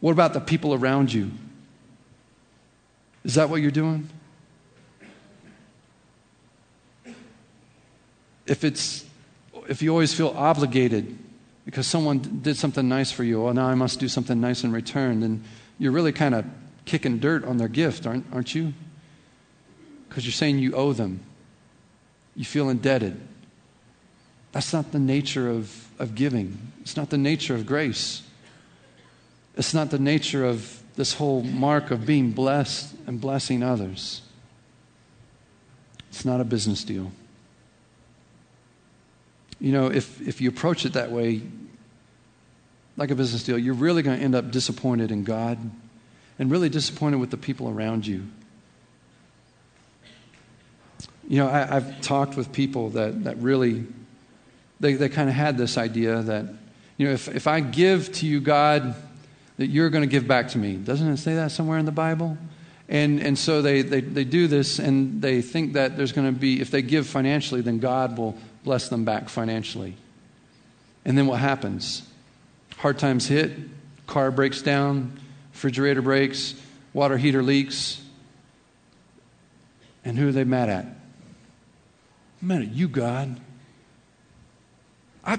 What 0.01 0.13
about 0.13 0.33
the 0.33 0.41
people 0.41 0.75
around 0.75 1.13
you? 1.13 1.31
Is 3.25 3.35
that 3.35 3.51
what 3.51 3.61
you're 3.61 3.71
doing? 3.71 4.09
If 8.47 8.65
it's 8.65 9.05
if 9.69 9.83
you 9.83 9.91
always 9.91 10.13
feel 10.15 10.31
obligated 10.31 11.17
because 11.65 11.87
someone 11.87 12.41
did 12.43 12.57
something 12.57 12.89
nice 12.89 13.13
for 13.13 13.23
you, 13.23 13.43
well, 13.43 13.55
now 13.55 13.67
I 13.67 13.75
must 13.75 14.01
do 14.01 14.09
something 14.09 14.41
nice 14.41 14.65
in 14.65 14.73
return, 14.73 15.21
then 15.21 15.45
you're 15.79 15.93
really 15.93 16.13
kind 16.13 16.35
of 16.35 16.45
kicking 16.91 17.21
dirt 17.21 17.45
on 17.45 17.57
their 17.57 17.69
gift, 17.69 18.05
aren't, 18.05 18.27
aren't 18.33 18.53
you? 18.53 18.75
Because 20.09 20.27
you're 20.27 20.33
saying 20.33 20.59
you 20.59 20.75
owe 20.75 20.93
them. 20.93 21.21
You 22.35 22.45
feel 22.45 22.69
indebted. 22.69 23.21
That's 24.51 24.73
not 24.73 24.91
the 24.91 24.99
nature 24.99 25.49
of, 25.49 25.87
of 26.01 26.17
giving. 26.17 26.59
It's 26.81 26.97
not 26.97 27.11
the 27.11 27.17
nature 27.17 27.55
of 27.55 27.65
grace. 27.65 28.23
It's 29.57 29.73
not 29.73 29.91
the 29.91 30.01
nature 30.01 30.45
of 30.45 30.83
this 30.97 31.15
whole 31.15 31.43
mark 31.43 31.93
of 31.93 32.05
being 32.05 32.33
blessed 32.33 32.93
and 33.07 33.21
blessing 33.21 33.63
others. 33.63 34.23
It's 36.09 36.25
not 36.25 36.41
a 36.41 36.45
business 36.45 36.83
deal. 36.83 37.13
You 39.61 39.71
know, 39.71 39.87
if, 39.87 40.21
if 40.27 40.41
you 40.41 40.49
approach 40.49 40.85
it 40.85 40.95
that 40.95 41.13
way, 41.13 41.43
like 42.97 43.13
a 43.13 43.15
business 43.15 43.45
deal, 43.45 43.59
you're 43.59 43.75
really 43.75 44.03
going 44.03 44.19
to 44.19 44.25
end 44.25 44.35
up 44.35 44.51
disappointed 44.51 45.13
in 45.13 45.23
God 45.23 45.71
and 46.41 46.51
really 46.51 46.71
disappointed 46.71 47.21
with 47.21 47.31
the 47.31 47.37
people 47.37 47.69
around 47.69 48.07
you. 48.07 48.27
You 51.29 51.37
know, 51.37 51.49
I, 51.49 51.67
have 51.67 52.01
talked 52.01 52.35
with 52.35 52.51
people 52.51 52.89
that, 52.91 53.25
that 53.25 53.37
really, 53.37 53.85
they, 54.81 54.95
they 54.95 55.11
kind 55.11 55.29
of 55.29 55.35
had 55.35 55.59
this 55.59 55.77
idea 55.77 56.23
that, 56.23 56.47
you 56.97 57.07
know, 57.07 57.13
if, 57.13 57.29
if 57.29 57.47
I 57.47 57.61
give 57.61 58.11
to 58.15 58.27
you, 58.27 58.41
God, 58.41 58.97
that 59.59 59.67
you're 59.67 59.91
going 59.91 60.03
to 60.03 60.09
give 60.09 60.27
back 60.27 60.49
to 60.49 60.59
me. 60.59 60.77
Doesn't 60.77 61.07
it 61.09 61.19
say 61.19 61.35
that 61.35 61.53
somewhere 61.53 61.79
in 61.79 61.85
the 61.85 61.93
Bible? 61.93 62.39
And, 62.89 63.21
and 63.21 63.39
so 63.39 63.61
they, 63.61 63.83
they, 63.83 64.01
they 64.01 64.25
do 64.25 64.49
this 64.49 64.79
and 64.79 65.21
they 65.21 65.43
think 65.43 65.75
that 65.75 65.99
there's 65.99 66.13
going 66.13 66.33
to 66.35 66.41
be, 66.41 66.63
if 66.63 66.71
they 66.71 66.81
give 66.81 67.07
financially, 67.07 67.61
then 67.61 67.81
God 67.81 68.17
will 68.17 68.37
bless 68.65 68.89
them 68.89 69.05
back 69.05 69.29
financially. 69.29 69.95
And 71.05 71.19
then 71.19 71.27
what 71.27 71.39
happens? 71.39 72.03
Hard 72.79 72.99
times 72.99 73.29
hit, 73.29 73.53
car 74.07 74.31
breaks 74.31 74.63
down, 74.63 75.21
refrigerator 75.61 76.01
breaks, 76.01 76.55
water 76.95 77.19
heater 77.19 77.43
leaks. 77.43 78.01
And 80.07 80.17
who 80.17 80.31
are 80.31 80.33
they 80.33 80.45
mad 80.45 80.71
at? 80.71 80.87
Mad 82.41 82.63
at 82.63 82.73
you, 82.73 82.89
God. 82.89 83.39
I, 85.23 85.39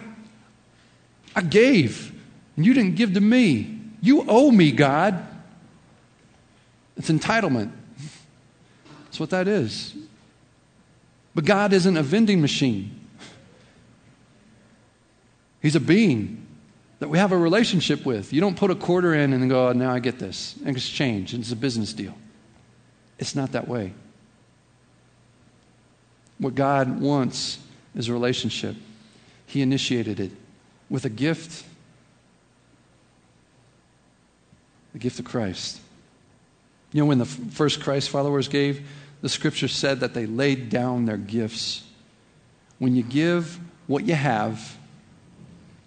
I 1.36 1.42
gave, 1.42 2.14
and 2.56 2.64
you 2.64 2.76
didn't 2.76 2.98
give 2.98 3.16
to 3.16 3.20
me. 3.20 3.80
You 4.00 4.24
owe 4.28 4.52
me, 4.52 4.72
God. 4.72 5.26
It's 6.98 7.10
entitlement. 7.10 7.72
That's 9.06 9.20
what 9.20 9.32
that 9.32 9.48
is. 9.48 9.96
But 11.34 11.46
God 11.46 11.74
isn't 11.74 11.98
a 11.98 12.04
vending 12.04 12.42
machine. 12.42 13.08
He's 15.64 15.76
a 15.76 15.80
being 15.80 16.41
that 17.02 17.10
we 17.10 17.18
have 17.18 17.32
a 17.32 17.38
relationship 17.38 18.06
with. 18.06 18.32
You 18.32 18.42
don't 18.42 18.56
put 18.56 18.70
a 18.70 18.76
quarter 18.76 19.16
in 19.16 19.34
and 19.34 19.50
go, 19.50 19.70
oh, 19.70 19.72
now 19.72 19.92
I 19.92 19.98
get 19.98 20.20
this, 20.20 20.54
exchange. 20.64 21.34
It's 21.34 21.52
a 21.52 21.56
business 21.56 21.94
deal. 21.94 22.14
It's 23.18 23.36
not 23.36 23.54
that 23.54 23.68
way. 23.68 23.94
What 26.38 26.54
God 26.54 27.02
wants 27.02 27.58
is 27.96 28.08
a 28.08 28.14
relationship. 28.14 28.76
He 29.48 29.64
initiated 29.64 30.20
it 30.20 30.30
with 30.92 31.06
a 31.06 31.10
gift 31.10 31.66
the 34.94 35.00
gift 35.00 35.18
of 35.20 35.26
Christ. 35.26 35.80
You 36.92 37.02
know, 37.02 37.08
when 37.08 37.18
the 37.18 37.26
first 37.26 37.82
Christ 37.82 38.10
followers 38.10 38.48
gave, 38.48 38.88
the 39.22 39.30
scripture 39.30 39.70
said 39.70 40.02
that 40.02 40.14
they 40.14 40.28
laid 40.28 40.70
down 40.70 41.06
their 41.06 41.18
gifts. 41.18 41.84
When 42.78 42.96
you 42.96 43.02
give 43.02 43.58
what 43.88 44.06
you 44.06 44.14
have, 44.14 44.78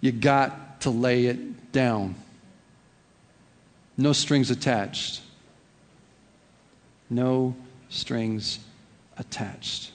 you 0.01 0.11
got 0.11 0.64
to 0.85 0.91
lay 0.91 1.25
it 1.25 1.71
down. 1.71 2.13
No 3.97 4.13
strings 4.13 4.51
attached. 4.51 5.19
No 7.09 7.55
strings 7.89 8.59
attached. 9.17 9.91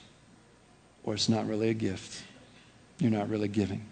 Or 1.04 1.14
it's 1.14 1.28
not 1.28 1.46
really 1.46 1.68
a 1.68 1.74
gift. 1.74 2.24
You're 2.98 3.12
not 3.12 3.28
really 3.28 3.46
giving. 3.46 3.84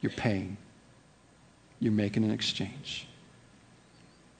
You're 0.00 0.12
paying. 0.12 0.56
You're 1.78 1.92
making 1.92 2.24
an 2.24 2.30
exchange. 2.30 3.06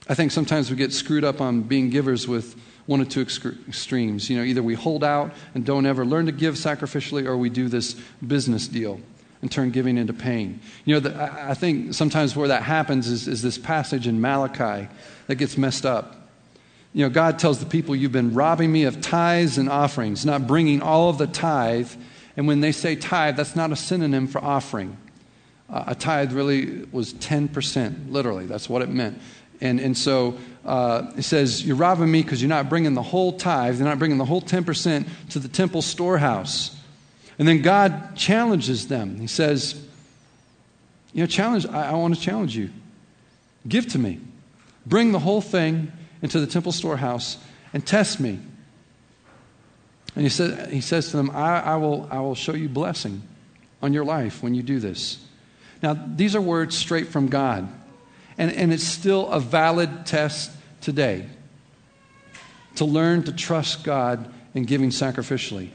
I 0.07 0.15
think 0.15 0.31
sometimes 0.31 0.71
we 0.71 0.75
get 0.75 0.91
screwed 0.91 1.23
up 1.23 1.39
on 1.39 1.61
being 1.61 1.91
givers 1.91 2.27
with 2.27 2.59
one 2.87 2.99
or 2.99 3.05
two 3.05 3.21
extremes. 3.21 4.27
You 4.27 4.37
know, 4.37 4.43
either 4.43 4.63
we 4.63 4.73
hold 4.73 5.03
out 5.03 5.33
and 5.53 5.63
don't 5.63 5.85
ever 5.85 6.03
learn 6.03 6.25
to 6.25 6.31
give 6.31 6.55
sacrificially, 6.55 7.27
or 7.27 7.37
we 7.37 7.51
do 7.51 7.67
this 7.67 7.93
business 8.25 8.67
deal 8.67 8.99
and 9.41 9.51
turn 9.51 9.71
giving 9.71 9.97
into 9.97 10.13
pain. 10.13 10.59
You 10.85 10.95
know, 10.95 10.99
the, 10.99 11.31
I 11.49 11.53
think 11.53 11.93
sometimes 11.93 12.35
where 12.35 12.49
that 12.49 12.63
happens 12.63 13.07
is, 13.07 13.27
is 13.27 13.41
this 13.41 13.57
passage 13.57 14.07
in 14.07 14.19
Malachi 14.19 14.89
that 15.27 15.35
gets 15.35 15.57
messed 15.57 15.85
up. 15.85 16.15
You 16.93 17.05
know, 17.05 17.09
God 17.09 17.39
tells 17.39 17.59
the 17.59 17.65
people, 17.65 17.95
You've 17.95 18.11
been 18.11 18.33
robbing 18.33 18.71
me 18.71 18.83
of 18.83 18.99
tithes 18.99 19.57
and 19.57 19.69
offerings, 19.69 20.25
not 20.25 20.47
bringing 20.47 20.81
all 20.81 21.09
of 21.09 21.17
the 21.17 21.27
tithe. 21.27 21.91
And 22.35 22.47
when 22.47 22.61
they 22.61 22.71
say 22.71 22.95
tithe, 22.95 23.37
that's 23.37 23.55
not 23.55 23.71
a 23.71 23.75
synonym 23.75 24.27
for 24.27 24.43
offering. 24.43 24.97
Uh, 25.69 25.83
a 25.87 25.95
tithe 25.95 26.33
really 26.33 26.85
was 26.91 27.13
10%, 27.13 28.11
literally. 28.11 28.45
That's 28.45 28.67
what 28.67 28.81
it 28.81 28.89
meant. 28.89 29.21
And, 29.61 29.79
and 29.79 29.97
so 29.97 30.37
uh, 30.65 31.11
it 31.17 31.23
says, 31.23 31.65
You're 31.65 31.75
robbing 31.75 32.11
me 32.11 32.23
because 32.23 32.41
you're 32.41 32.49
not 32.49 32.69
bringing 32.69 32.93
the 32.93 33.03
whole 33.03 33.33
tithe, 33.33 33.77
you're 33.77 33.87
not 33.87 33.99
bringing 33.99 34.17
the 34.17 34.25
whole 34.25 34.41
10% 34.41 35.07
to 35.29 35.39
the 35.39 35.47
temple 35.47 35.81
storehouse. 35.81 36.75
And 37.39 37.47
then 37.47 37.61
God 37.61 38.17
challenges 38.17 38.89
them. 38.89 39.17
He 39.17 39.27
says, 39.27 39.81
You 41.13 41.23
know, 41.23 41.27
challenge, 41.27 41.65
I, 41.65 41.91
I 41.91 41.93
want 41.93 42.13
to 42.13 42.21
challenge 42.21 42.55
you. 42.55 42.69
Give 43.67 43.87
to 43.87 43.97
me. 43.97 44.19
Bring 44.85 45.13
the 45.13 45.19
whole 45.19 45.41
thing 45.41 45.91
into 46.21 46.41
the 46.41 46.47
temple 46.47 46.73
storehouse 46.73 47.37
and 47.73 47.85
test 47.85 48.19
me. 48.19 48.39
And 50.15 50.25
he, 50.25 50.29
said, 50.29 50.69
he 50.69 50.81
says 50.81 51.11
to 51.11 51.17
them, 51.17 51.31
I, 51.31 51.61
I, 51.61 51.75
will, 51.77 52.09
I 52.11 52.19
will 52.19 52.35
show 52.35 52.53
you 52.53 52.67
blessing 52.67 53.21
on 53.81 53.93
your 53.93 54.03
life 54.03 54.43
when 54.43 54.53
you 54.53 54.61
do 54.61 54.79
this. 54.79 55.23
Now, 55.81 55.93
these 55.93 56.35
are 56.35 56.41
words 56.41 56.77
straight 56.77 57.07
from 57.07 57.27
God. 57.27 57.69
And, 58.37 58.51
and 58.51 58.73
it's 58.73 58.83
still 58.83 59.29
a 59.29 59.39
valid 59.39 60.05
test 60.05 60.51
today 60.81 61.25
to 62.75 62.85
learn 62.85 63.23
to 63.23 63.31
trust 63.31 63.85
God 63.85 64.33
in 64.53 64.65
giving 64.65 64.89
sacrificially 64.89 65.69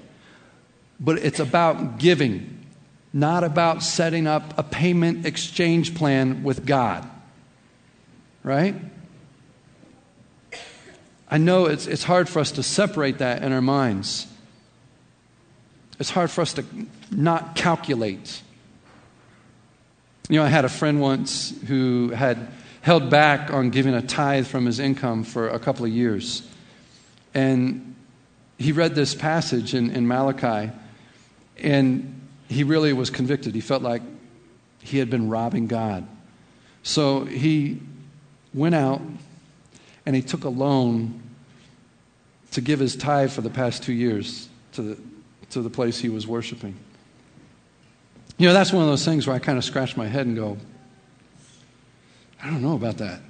but 1.00 1.18
it's 1.18 1.40
about 1.40 1.98
giving, 1.98 2.66
not 3.12 3.44
about 3.44 3.82
setting 3.82 4.26
up 4.26 4.58
a 4.58 4.62
payment 4.62 5.26
exchange 5.26 5.94
plan 5.94 6.42
with 6.42 6.64
God. 6.64 7.08
Right? 8.42 8.74
I 11.28 11.38
know 11.38 11.66
it's, 11.66 11.86
it's 11.86 12.04
hard 12.04 12.28
for 12.28 12.40
us 12.40 12.52
to 12.52 12.62
separate 12.62 13.18
that 13.18 13.42
in 13.42 13.52
our 13.52 13.62
minds. 13.62 14.26
It's 15.98 16.10
hard 16.10 16.30
for 16.30 16.42
us 16.42 16.54
to 16.54 16.64
not 17.10 17.56
calculate. 17.56 18.42
You 20.28 20.38
know, 20.38 20.44
I 20.44 20.48
had 20.48 20.64
a 20.64 20.68
friend 20.68 21.00
once 21.00 21.54
who 21.66 22.10
had 22.10 22.48
held 22.82 23.10
back 23.10 23.52
on 23.52 23.70
giving 23.70 23.94
a 23.94 24.02
tithe 24.02 24.46
from 24.46 24.66
his 24.66 24.78
income 24.78 25.24
for 25.24 25.48
a 25.48 25.58
couple 25.58 25.84
of 25.84 25.90
years. 25.90 26.46
And 27.32 27.94
he 28.58 28.72
read 28.72 28.94
this 28.94 29.14
passage 29.14 29.74
in, 29.74 29.90
in 29.90 30.06
Malachi 30.06 30.72
and 31.58 32.20
he 32.48 32.64
really 32.64 32.92
was 32.92 33.10
convicted. 33.10 33.54
He 33.54 33.60
felt 33.60 33.82
like 33.82 34.02
he 34.80 34.98
had 34.98 35.10
been 35.10 35.28
robbing 35.28 35.66
God. 35.66 36.06
So 36.82 37.24
he 37.24 37.80
went 38.52 38.74
out 38.74 39.00
and 40.06 40.14
he 40.14 40.22
took 40.22 40.44
a 40.44 40.48
loan 40.48 41.22
to 42.52 42.60
give 42.60 42.78
his 42.78 42.94
tithe 42.94 43.32
for 43.32 43.40
the 43.40 43.50
past 43.50 43.82
two 43.82 43.92
years 43.92 44.48
to 44.72 44.82
the, 44.82 44.98
to 45.50 45.62
the 45.62 45.70
place 45.70 45.98
he 45.98 46.08
was 46.08 46.26
worshiping. 46.26 46.74
You 48.36 48.48
know, 48.48 48.54
that's 48.54 48.72
one 48.72 48.82
of 48.82 48.88
those 48.88 49.04
things 49.04 49.26
where 49.26 49.34
I 49.34 49.38
kind 49.38 49.58
of 49.58 49.64
scratch 49.64 49.96
my 49.96 50.06
head 50.06 50.26
and 50.26 50.36
go, 50.36 50.58
I 52.42 52.50
don't 52.50 52.62
know 52.62 52.74
about 52.74 52.98
that. 52.98 53.20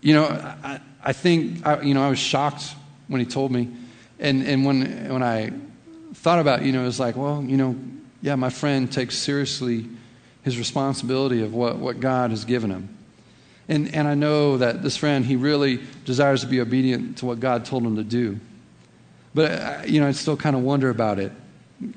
You 0.00 0.14
know, 0.14 0.24
I, 0.24 0.80
I 1.02 1.12
think, 1.12 1.66
I, 1.66 1.80
you 1.80 1.94
know, 1.94 2.02
I 2.02 2.10
was 2.10 2.18
shocked 2.18 2.74
when 3.08 3.20
he 3.20 3.26
told 3.26 3.52
me. 3.52 3.70
And, 4.18 4.42
and 4.42 4.64
when, 4.64 5.08
when 5.10 5.22
I 5.22 5.52
thought 6.14 6.38
about, 6.38 6.62
you 6.62 6.72
know, 6.72 6.82
it 6.82 6.86
was 6.86 6.98
like, 6.98 7.16
well, 7.16 7.42
you 7.42 7.56
know, 7.56 7.76
yeah, 8.22 8.34
my 8.36 8.50
friend 8.50 8.90
takes 8.90 9.18
seriously 9.18 9.86
his 10.42 10.56
responsibility 10.58 11.42
of 11.42 11.52
what, 11.52 11.76
what 11.76 12.00
God 12.00 12.30
has 12.30 12.44
given 12.44 12.70
him. 12.70 12.96
And, 13.68 13.94
and 13.94 14.08
I 14.08 14.14
know 14.14 14.58
that 14.58 14.82
this 14.82 14.96
friend, 14.96 15.24
he 15.24 15.36
really 15.36 15.80
desires 16.04 16.40
to 16.40 16.46
be 16.46 16.60
obedient 16.60 17.18
to 17.18 17.26
what 17.26 17.40
God 17.40 17.64
told 17.64 17.82
him 17.82 17.96
to 17.96 18.04
do. 18.04 18.40
But, 19.34 19.50
uh, 19.52 19.82
you 19.86 20.00
know, 20.00 20.06
I 20.06 20.12
still 20.12 20.36
kind 20.36 20.56
of 20.56 20.62
wonder 20.62 20.90
about 20.90 21.18
it. 21.18 21.32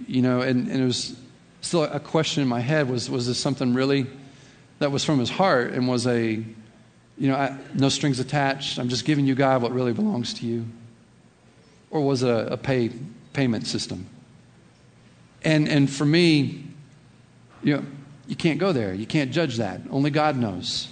You 0.07 0.21
know, 0.21 0.41
and, 0.41 0.67
and 0.67 0.81
it 0.81 0.85
was 0.85 1.15
still 1.61 1.83
a 1.83 1.99
question 1.99 2.43
in 2.43 2.49
my 2.49 2.59
head 2.59 2.89
was, 2.89 3.09
was 3.09 3.27
this 3.27 3.39
something 3.39 3.73
really 3.73 4.07
that 4.79 4.91
was 4.91 5.03
from 5.03 5.19
his 5.19 5.29
heart 5.29 5.73
and 5.73 5.87
was 5.87 6.07
a, 6.07 6.43
You 7.19 7.27
know, 7.29 7.35
I, 7.35 7.57
no 7.73 7.89
strings 7.89 8.19
attached. 8.19 8.79
I'm 8.79 8.89
just 8.89 9.05
giving 9.05 9.25
you, 9.25 9.35
God, 9.35 9.61
what 9.61 9.71
really 9.71 9.93
belongs 9.93 10.33
to 10.35 10.45
you. 10.45 10.65
Or 11.89 12.01
was 12.01 12.21
it 12.21 12.29
a, 12.29 12.53
a 12.53 12.57
pay, 12.57 12.91
payment 13.37 13.67
system? 13.67 14.07
And, 15.43 15.69
and 15.69 15.87
for 15.87 16.05
me, 16.05 16.65
you 17.61 17.77
know, 17.77 17.85
you 18.27 18.35
can't 18.35 18.59
go 18.59 18.73
there. 18.73 18.95
You 18.95 19.05
can't 19.05 19.31
judge 19.31 19.57
that. 19.57 19.79
Only 19.91 20.09
God 20.09 20.37
knows. 20.37 20.87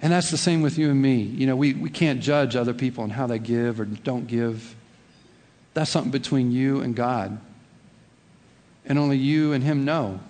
And 0.00 0.12
that's 0.12 0.30
the 0.30 0.36
same 0.36 0.62
with 0.62 0.78
you 0.78 0.88
and 0.90 1.02
me. 1.02 1.16
You 1.16 1.48
know, 1.48 1.56
we, 1.56 1.74
we 1.74 1.90
can't 1.90 2.20
judge 2.20 2.54
other 2.54 2.72
people 2.72 3.02
and 3.02 3.12
how 3.12 3.26
they 3.26 3.40
give 3.40 3.80
or 3.80 3.84
don't 3.86 4.28
give. 4.28 4.76
That's 5.74 5.90
something 5.90 6.12
between 6.12 6.52
you 6.52 6.80
and 6.80 6.94
God. 6.94 7.40
And 8.86 8.96
only 8.96 9.16
you 9.16 9.52
and 9.52 9.64
Him 9.64 9.84
know 9.84 10.20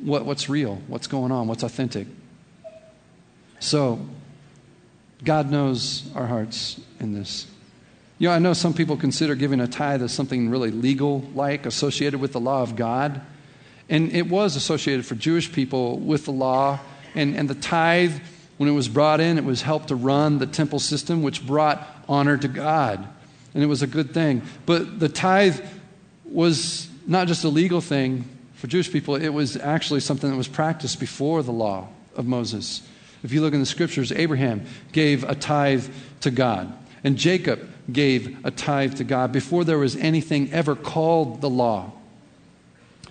what, 0.00 0.26
what's 0.26 0.48
real, 0.48 0.82
what's 0.88 1.06
going 1.06 1.30
on, 1.30 1.46
what's 1.46 1.62
authentic. 1.62 2.08
So, 3.60 4.04
God 5.22 5.48
knows 5.52 6.10
our 6.16 6.26
hearts 6.26 6.80
in 6.98 7.14
this. 7.14 7.46
You 8.22 8.28
know, 8.28 8.34
I 8.34 8.38
know 8.38 8.52
some 8.52 8.72
people 8.72 8.96
consider 8.96 9.34
giving 9.34 9.58
a 9.58 9.66
tithe 9.66 10.00
as 10.00 10.12
something 10.12 10.48
really 10.48 10.70
legal 10.70 11.28
like, 11.34 11.66
associated 11.66 12.20
with 12.20 12.30
the 12.30 12.38
law 12.38 12.62
of 12.62 12.76
God. 12.76 13.20
And 13.88 14.12
it 14.12 14.28
was 14.28 14.54
associated 14.54 15.04
for 15.04 15.16
Jewish 15.16 15.52
people 15.52 15.98
with 15.98 16.26
the 16.26 16.30
law. 16.30 16.78
And, 17.16 17.34
and 17.34 17.50
the 17.50 17.56
tithe, 17.56 18.12
when 18.58 18.68
it 18.68 18.74
was 18.74 18.86
brought 18.86 19.18
in, 19.18 19.38
it 19.38 19.44
was 19.44 19.62
helped 19.62 19.88
to 19.88 19.96
run 19.96 20.38
the 20.38 20.46
temple 20.46 20.78
system, 20.78 21.24
which 21.24 21.44
brought 21.44 21.84
honor 22.08 22.36
to 22.36 22.46
God. 22.46 23.04
And 23.54 23.64
it 23.64 23.66
was 23.66 23.82
a 23.82 23.88
good 23.88 24.14
thing. 24.14 24.42
But 24.66 25.00
the 25.00 25.08
tithe 25.08 25.58
was 26.24 26.88
not 27.08 27.26
just 27.26 27.42
a 27.42 27.48
legal 27.48 27.80
thing 27.80 28.24
for 28.54 28.68
Jewish 28.68 28.92
people, 28.92 29.16
it 29.16 29.30
was 29.30 29.56
actually 29.56 29.98
something 29.98 30.30
that 30.30 30.36
was 30.36 30.46
practiced 30.46 31.00
before 31.00 31.42
the 31.42 31.50
law 31.50 31.88
of 32.14 32.24
Moses. 32.24 32.82
If 33.24 33.32
you 33.32 33.40
look 33.40 33.52
in 33.52 33.58
the 33.58 33.66
scriptures, 33.66 34.12
Abraham 34.12 34.64
gave 34.92 35.24
a 35.24 35.34
tithe 35.34 35.88
to 36.20 36.30
God, 36.30 36.72
and 37.04 37.16
Jacob 37.16 37.68
gave 37.90 38.44
a 38.44 38.50
tithe 38.50 38.96
to 38.96 39.04
God 39.04 39.32
before 39.32 39.64
there 39.64 39.78
was 39.78 39.96
anything 39.96 40.52
ever 40.52 40.76
called 40.76 41.40
the 41.40 41.50
law. 41.50 41.92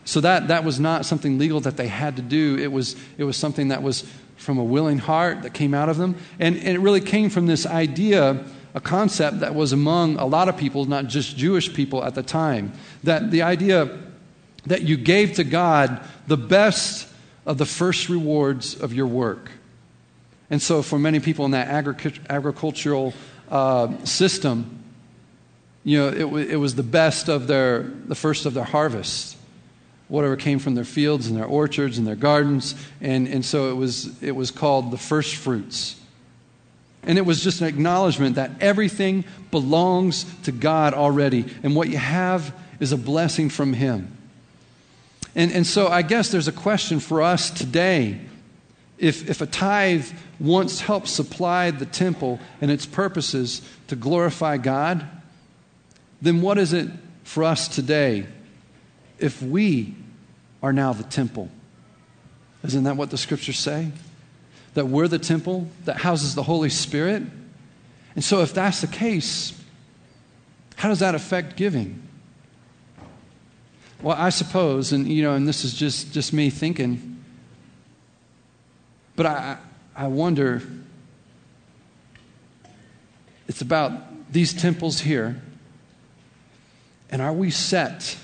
So 0.06 0.22
that, 0.22 0.48
that 0.48 0.64
was 0.64 0.80
not 0.80 1.06
something 1.06 1.38
legal 1.38 1.60
that 1.62 1.78
they 1.78 1.88
had 1.88 2.16
to 2.16 2.22
do. 2.22 2.58
It 2.58 2.72
was, 2.72 2.96
it 3.18 3.24
was 3.24 3.38
something 3.38 3.68
that 3.68 3.84
was 3.84 4.06
from 4.38 4.58
a 4.58 4.64
willing 4.64 4.98
heart 4.98 5.44
that 5.44 5.54
came 5.54 5.74
out 5.74 5.90
of 5.90 5.98
them. 5.98 6.16
And, 6.40 6.56
and 6.58 6.68
it 6.68 6.80
really 6.80 7.02
came 7.02 7.30
from 7.30 7.46
this 7.46 7.66
idea, 7.66 8.44
a 8.74 8.82
concept 8.82 9.42
that 9.42 9.54
was 9.54 9.74
among 9.74 10.18
a 10.18 10.26
lot 10.26 10.50
of 10.50 10.58
people, 10.58 10.86
not 10.86 11.08
just 11.08 11.38
Jewish 11.38 11.74
people 11.74 12.04
at 12.04 12.16
the 12.16 12.24
time, 12.24 12.74
that 13.04 13.30
the 13.30 13.44
idea 13.44 14.00
that 14.66 14.84
you 14.84 14.98
gave 14.98 15.34
to 15.34 15.44
God 15.44 16.02
the 16.28 16.38
best 16.38 17.08
of 17.46 17.58
the 17.58 17.66
first 17.66 18.10
rewards 18.10 18.76
of 18.76 18.94
your 18.94 19.08
work. 19.08 19.52
And 20.50 20.62
so, 20.62 20.82
for 20.82 21.00
many 21.00 21.20
people 21.20 21.46
in 21.46 21.52
that 21.52 21.70
agricultural 22.30 23.14
uh, 23.52 24.04
system, 24.06 24.84
you 25.84 26.00
know, 26.00 26.08
it, 26.08 26.52
it 26.52 26.56
was 26.58 26.74
the 26.74 26.84
best 26.84 27.30
of 27.30 27.46
their, 27.46 27.84
the 27.84 28.16
first 28.16 28.48
of 28.48 28.56
their 28.56 28.64
harvest 28.64 29.38
whatever 30.12 30.36
came 30.36 30.60
from 30.60 30.76
their 30.76 30.84
fields 30.84 31.28
and 31.28 31.38
their 31.38 31.46
orchards 31.46 31.98
and 31.98 32.06
their 32.06 32.18
gardens. 32.18 32.76
And, 33.00 33.30
and 33.30 33.46
so 33.46 33.72
it 33.72 33.76
was, 33.76 34.22
it 34.22 34.36
was 34.36 34.52
called 34.52 34.92
the 34.92 34.98
first 34.98 35.38
fruits. 35.38 35.96
And 37.04 37.18
it 37.18 37.22
was 37.22 37.42
just 37.42 37.62
an 37.62 37.68
acknowledgement 37.68 38.36
that 38.36 38.52
everything 38.60 39.24
belongs 39.52 40.26
to 40.44 40.52
God 40.52 40.94
already. 40.94 41.46
And 41.64 41.78
what 41.78 41.88
you 41.88 41.98
have 41.98 42.54
is 42.82 42.92
a 42.92 42.98
blessing 42.98 43.50
from 43.50 43.72
Him. 43.72 44.18
And, 45.34 45.54
and 45.54 45.66
so 45.66 45.88
I 45.88 46.02
guess 46.02 46.30
there's 46.30 46.50
a 46.50 46.54
question 46.54 47.00
for 47.00 47.22
us 47.22 47.50
today. 47.50 48.20
If, 49.02 49.28
if 49.28 49.42
a 49.42 49.48
tithe 49.48 50.06
once 50.40 50.80
helped 50.80 51.08
supply 51.08 51.72
the 51.72 51.88
temple 51.88 52.40
and 52.62 52.70
its 52.70 52.86
purposes 52.86 53.64
to 53.88 53.96
glorify 53.96 54.58
God, 54.58 55.08
then 56.22 56.44
what 56.44 56.60
is 56.60 56.72
it 56.72 56.88
for 57.24 57.44
us 57.44 57.68
today 57.68 58.28
if 59.18 59.42
we 59.42 59.96
are 60.62 60.72
now 60.72 60.94
the 60.94 61.04
temple? 61.04 61.50
Isn't 62.64 62.84
that 62.84 62.96
what 62.96 63.10
the 63.10 63.18
scriptures 63.18 63.58
say? 63.58 63.92
That 64.76 64.88
we're 64.88 65.08
the 65.08 65.18
temple 65.18 65.68
that 65.86 65.98
houses 65.98 66.36
the 66.36 66.44
Holy 66.44 66.70
Spirit? 66.70 67.24
And 68.14 68.24
so, 68.24 68.42
if 68.42 68.54
that's 68.54 68.82
the 68.82 68.88
case, 68.88 69.60
how 70.76 70.90
does 70.90 71.00
that 71.00 71.16
affect 71.16 71.56
giving? 71.56 72.08
Well, 74.04 74.16
I 74.16 74.30
suppose, 74.30 74.92
and 74.92 75.08
you 75.08 75.24
know, 75.24 75.34
and 75.34 75.48
this 75.48 75.64
is 75.64 75.74
just, 75.74 76.14
just 76.14 76.34
me 76.34 76.52
thinking, 76.52 77.11
but 79.22 79.30
I, 79.38 79.58
I 79.96 80.08
wonder 80.08 80.64
it's 83.48 83.62
about 83.62 83.94
these 84.34 84.52
temples 84.52 85.00
here. 85.00 85.40
And 87.12 87.22
are 87.22 87.32
we 87.32 87.52
set? 87.52 88.18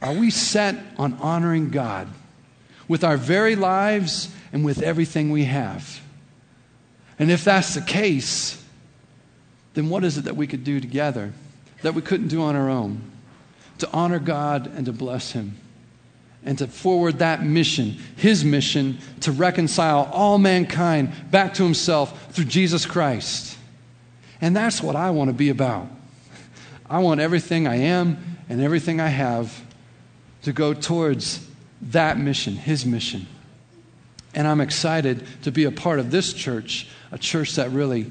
Are 0.00 0.14
we 0.14 0.30
set 0.30 0.74
on 0.96 1.12
honoring 1.20 1.68
God 1.68 2.08
with 2.88 3.04
our 3.04 3.18
very 3.18 3.56
lives 3.56 4.30
and 4.50 4.64
with 4.64 4.80
everything 4.80 5.30
we 5.30 5.44
have? 5.44 6.00
And 7.18 7.30
if 7.30 7.44
that's 7.44 7.74
the 7.74 7.82
case, 7.82 8.64
then 9.74 9.90
what 9.90 10.02
is 10.02 10.16
it 10.16 10.24
that 10.24 10.36
we 10.36 10.46
could 10.46 10.64
do 10.64 10.80
together 10.80 11.34
that 11.82 11.92
we 11.92 12.00
couldn't 12.00 12.28
do 12.28 12.40
on 12.40 12.56
our 12.56 12.70
own? 12.70 13.02
to 13.78 13.88
honor 13.92 14.18
God 14.18 14.66
and 14.66 14.86
to 14.86 14.92
bless 14.92 15.32
Him 15.32 15.56
and 16.44 16.58
to 16.58 16.66
forward 16.66 17.18
that 17.18 17.42
mission, 17.44 17.96
His 18.16 18.44
mission, 18.44 18.98
to 19.20 19.32
reconcile 19.32 20.08
all 20.12 20.38
mankind 20.38 21.12
back 21.30 21.54
to 21.54 21.64
Himself 21.64 22.32
through 22.32 22.46
Jesus 22.46 22.86
Christ. 22.86 23.56
And 24.40 24.56
that's 24.56 24.82
what 24.82 24.96
I 24.96 25.10
want 25.10 25.28
to 25.28 25.34
be 25.34 25.50
about. 25.50 25.88
I 26.88 27.00
want 27.00 27.20
everything 27.20 27.66
I 27.66 27.76
am 27.76 28.38
and 28.48 28.60
everything 28.60 29.00
I 29.00 29.08
have 29.08 29.60
to 30.42 30.52
go 30.52 30.72
towards 30.72 31.46
that 31.82 32.18
mission, 32.18 32.54
His 32.54 32.86
mission. 32.86 33.26
And 34.34 34.46
I'm 34.46 34.60
excited 34.60 35.26
to 35.42 35.50
be 35.50 35.64
a 35.64 35.70
part 35.70 35.98
of 35.98 36.10
this 36.10 36.32
church, 36.32 36.88
a 37.10 37.18
church 37.18 37.56
that 37.56 37.70
really 37.70 38.10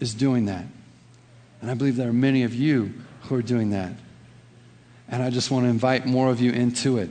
is 0.00 0.14
doing 0.14 0.46
that. 0.46 0.64
And 1.60 1.70
I 1.70 1.74
believe 1.74 1.96
there 1.96 2.08
are 2.08 2.14
many 2.14 2.44
of 2.44 2.54
you 2.54 2.94
who 3.22 3.34
are 3.34 3.42
doing 3.42 3.70
that. 3.70 3.92
And 5.08 5.22
I 5.22 5.30
just 5.30 5.50
want 5.50 5.64
to 5.64 5.68
invite 5.68 6.06
more 6.06 6.30
of 6.30 6.40
you 6.40 6.52
into 6.52 6.98
it. 6.98 7.10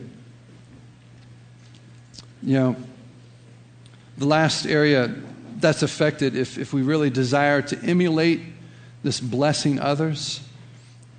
You 2.43 2.53
know, 2.53 2.75
the 4.17 4.25
last 4.25 4.65
area 4.65 5.13
that's 5.57 5.83
affected, 5.83 6.35
if, 6.35 6.57
if 6.57 6.73
we 6.73 6.81
really 6.81 7.09
desire 7.09 7.61
to 7.61 7.79
emulate 7.83 8.41
this 9.03 9.19
blessing 9.19 9.79
others, 9.79 10.41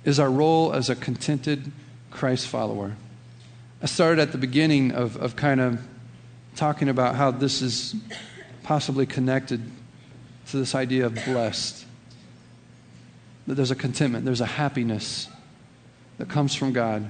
is 0.03 0.19
our 0.19 0.29
role 0.29 0.73
as 0.73 0.89
a 0.89 0.95
contented 0.95 1.71
Christ 2.11 2.47
follower. 2.47 2.95
I 3.81 3.85
started 3.85 4.21
at 4.21 4.31
the 4.31 4.37
beginning 4.37 4.91
of, 4.91 5.17
of 5.17 5.35
kind 5.35 5.59
of 5.59 5.81
talking 6.55 6.89
about 6.89 7.15
how 7.15 7.31
this 7.31 7.61
is 7.61 7.95
possibly 8.63 9.05
connected 9.05 9.61
to 10.47 10.57
this 10.57 10.75
idea 10.75 11.05
of 11.05 11.15
blessed. 11.25 11.85
That 13.47 13.55
there's 13.55 13.71
a 13.71 13.75
contentment, 13.75 14.25
there's 14.25 14.41
a 14.41 14.45
happiness 14.45 15.27
that 16.17 16.29
comes 16.29 16.55
from 16.55 16.71
God. 16.71 17.09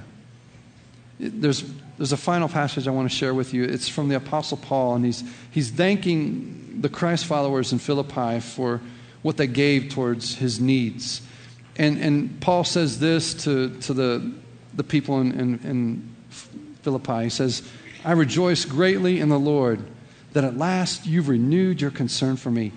There's, 1.20 1.64
there's 1.96 2.12
a 2.12 2.16
final 2.16 2.48
passage 2.48 2.88
I 2.88 2.90
want 2.90 3.10
to 3.10 3.16
share 3.16 3.34
with 3.34 3.54
you. 3.54 3.64
It's 3.64 3.88
from 3.88 4.08
the 4.08 4.16
Apostle 4.16 4.56
Paul, 4.56 4.96
and 4.96 5.04
he's, 5.04 5.22
he's 5.50 5.70
thanking 5.70 6.80
the 6.80 6.88
Christ 6.88 7.26
followers 7.26 7.72
in 7.72 7.78
Philippi 7.78 8.40
for 8.40 8.80
what 9.22 9.36
they 9.36 9.46
gave 9.46 9.90
towards 9.90 10.34
his 10.34 10.60
needs. 10.60 11.22
And, 11.76 11.98
and 11.98 12.40
Paul 12.40 12.64
says 12.64 12.98
this 12.98 13.34
to, 13.44 13.70
to 13.80 13.94
the, 13.94 14.32
the 14.74 14.84
people 14.84 15.20
in, 15.20 15.32
in, 15.38 15.60
in 15.64 16.16
Philippi. 16.82 17.24
He 17.24 17.30
says, 17.30 17.62
I 18.04 18.12
rejoice 18.12 18.64
greatly 18.64 19.20
in 19.20 19.28
the 19.28 19.38
Lord 19.38 19.80
that 20.32 20.44
at 20.44 20.56
last 20.56 21.06
you've 21.06 21.28
renewed 21.28 21.80
your 21.80 21.90
concern 21.90 22.36
for 22.36 22.50
me. 22.50 22.72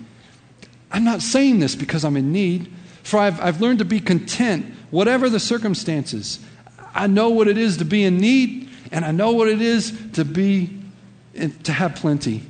I'm 0.90 1.04
not 1.04 1.22
saying 1.22 1.58
this 1.58 1.74
because 1.74 2.04
I'm 2.04 2.16
in 2.16 2.32
need, 2.32 2.72
for 3.02 3.18
I've, 3.18 3.40
I've 3.40 3.60
learned 3.60 3.80
to 3.80 3.84
be 3.84 4.00
content 4.00 4.74
whatever 4.90 5.28
the 5.28 5.40
circumstances. 5.40 6.38
I 6.94 7.08
know 7.08 7.28
what 7.28 7.48
it 7.48 7.58
is 7.58 7.76
to 7.78 7.84
be 7.84 8.04
in 8.04 8.16
need, 8.18 8.67
and 8.92 9.04
I 9.04 9.10
know 9.10 9.32
what 9.32 9.48
it 9.48 9.60
is 9.60 9.96
to 10.14 10.24
be 10.24 10.70
to 11.64 11.72
have 11.72 11.94
plenty. 11.96 12.42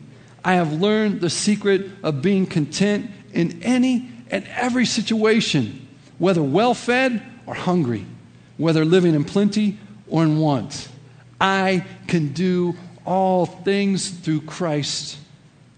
I 0.45 0.55
have 0.55 0.73
learned 0.73 1.21
the 1.21 1.31
secret 1.31 1.91
of 2.03 2.23
being 2.23 2.47
content 2.47 3.11
in 3.33 3.63
any 3.63 4.11
and 4.31 4.47
every 4.49 4.87
situation, 4.87 5.87
whether 6.19 6.43
well 6.43 6.75
fed 6.75 7.23
or 7.47 7.55
hungry, 7.55 8.07
whether 8.57 8.85
living 8.85 9.15
in 9.15 9.25
plenty 9.25 9.79
or 10.09 10.23
in 10.23 10.39
want. 10.39 10.89
I 11.41 11.85
can 12.07 12.33
do 12.33 12.77
all 13.05 13.47
things 13.47 14.11
through 14.11 14.43
Christ 14.43 15.19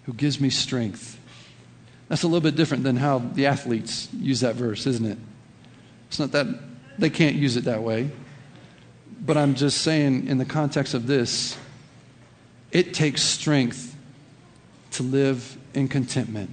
who 0.04 0.12
gives 0.12 0.40
me 0.40 0.50
strength. 0.50 1.18
That's 2.08 2.22
a 2.22 2.26
little 2.26 2.40
bit 2.40 2.56
different 2.56 2.82
than 2.82 2.96
how 2.96 3.18
the 3.18 3.46
athletes 3.46 4.08
use 4.12 4.40
that 4.40 4.56
verse, 4.56 4.86
isn't 4.86 5.06
it? 5.06 5.18
It's 6.08 6.18
not 6.18 6.32
that 6.32 6.46
they 6.98 7.10
can't 7.10 7.36
use 7.36 7.56
it 7.56 7.64
that 7.64 7.82
way. 7.82 8.10
But 9.20 9.36
I'm 9.36 9.54
just 9.54 9.82
saying, 9.82 10.26
in 10.26 10.38
the 10.38 10.44
context 10.44 10.94
of 10.94 11.06
this, 11.06 11.56
it 12.72 12.94
takes 12.94 13.22
strength 13.22 13.96
to 14.92 15.02
live 15.02 15.56
in 15.74 15.88
contentment. 15.88 16.50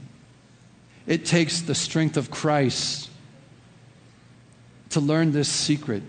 It 1.05 1.25
takes 1.25 1.61
the 1.61 1.73
strength 1.75 2.17
of 2.17 2.29
Christ 2.29 3.09
to 4.89 4.99
learn 4.99 5.31
this 5.31 5.47
secret 5.47 6.03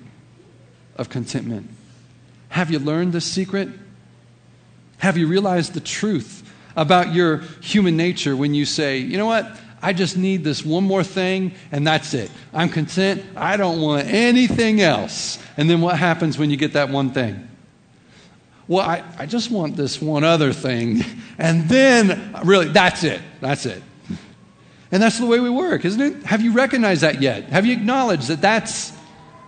of 0.97 1.09
contentment. 1.09 1.71
Have 2.49 2.71
you 2.71 2.79
learned 2.79 3.13
this 3.13 3.25
secret? 3.25 3.69
Have 4.99 5.17
you 5.17 5.29
realized 5.29 5.75
the 5.75 5.81
truth 5.81 6.53
about 6.75 7.15
your 7.15 7.39
human 7.61 7.97
nature 7.97 8.37
when 8.37 8.55
you 8.55 8.65
say, 8.65 8.99
you 8.99 9.17
know 9.17 9.27
what? 9.27 9.57
I 9.81 9.93
just 9.93 10.17
need 10.17 10.45
this 10.45 10.65
one 10.65 10.85
more 10.85 11.05
thing 11.05 11.53
and 11.71 11.87
that's 11.87 12.15
it. 12.15 12.31
I'm 12.53 12.69
content. 12.69 13.25
I 13.37 13.57
don't 13.57 13.81
want 13.81 14.07
anything 14.07 14.81
else. 14.81 15.39
And 15.57 15.69
then 15.71 15.81
what 15.81 15.99
happens 15.99 16.39
when 16.39 16.51
you 16.51 16.57
get 16.57 16.73
that 16.73 16.91
one 16.91 17.11
thing? 17.11 17.49
Well, 18.67 18.87
I, 18.87 19.03
I 19.19 19.27
just 19.27 19.51
want 19.51 19.77
this 19.77 20.01
one 20.01 20.25
other 20.25 20.53
thing. 20.53 21.05
And 21.41 21.69
then, 21.69 22.37
really, 22.43 22.67
that's 22.67 23.05
it. 23.05 23.21
That's 23.41 23.65
it. 23.65 23.81
And 24.91 25.01
that's 25.01 25.21
the 25.21 25.27
way 25.27 25.39
we 25.39 25.49
work, 25.49 25.85
isn't 25.85 26.01
it? 26.01 26.25
Have 26.25 26.43
you 26.43 26.51
recognized 26.51 27.03
that 27.03 27.23
yet? 27.23 27.45
Have 27.45 27.65
you 27.65 27.75
acknowledged 27.75 28.27
that 28.27 28.41
that's 28.41 28.91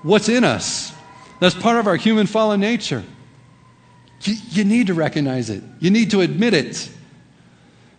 what's 0.05 0.29
in 0.29 0.45
us? 0.45 0.93
That's 1.41 1.57
part 1.57 1.79
of 1.79 1.89
our 1.89 1.97
human 1.97 2.29
fallen 2.29 2.61
nature. 2.61 3.03
You, 4.23 4.37
you 4.51 4.65
need 4.65 4.87
to 4.87 4.95
recognize 4.95 5.51
it, 5.51 5.65
you 5.81 5.91
need 5.91 6.13
to 6.13 6.21
admit 6.21 6.55
it. 6.55 6.89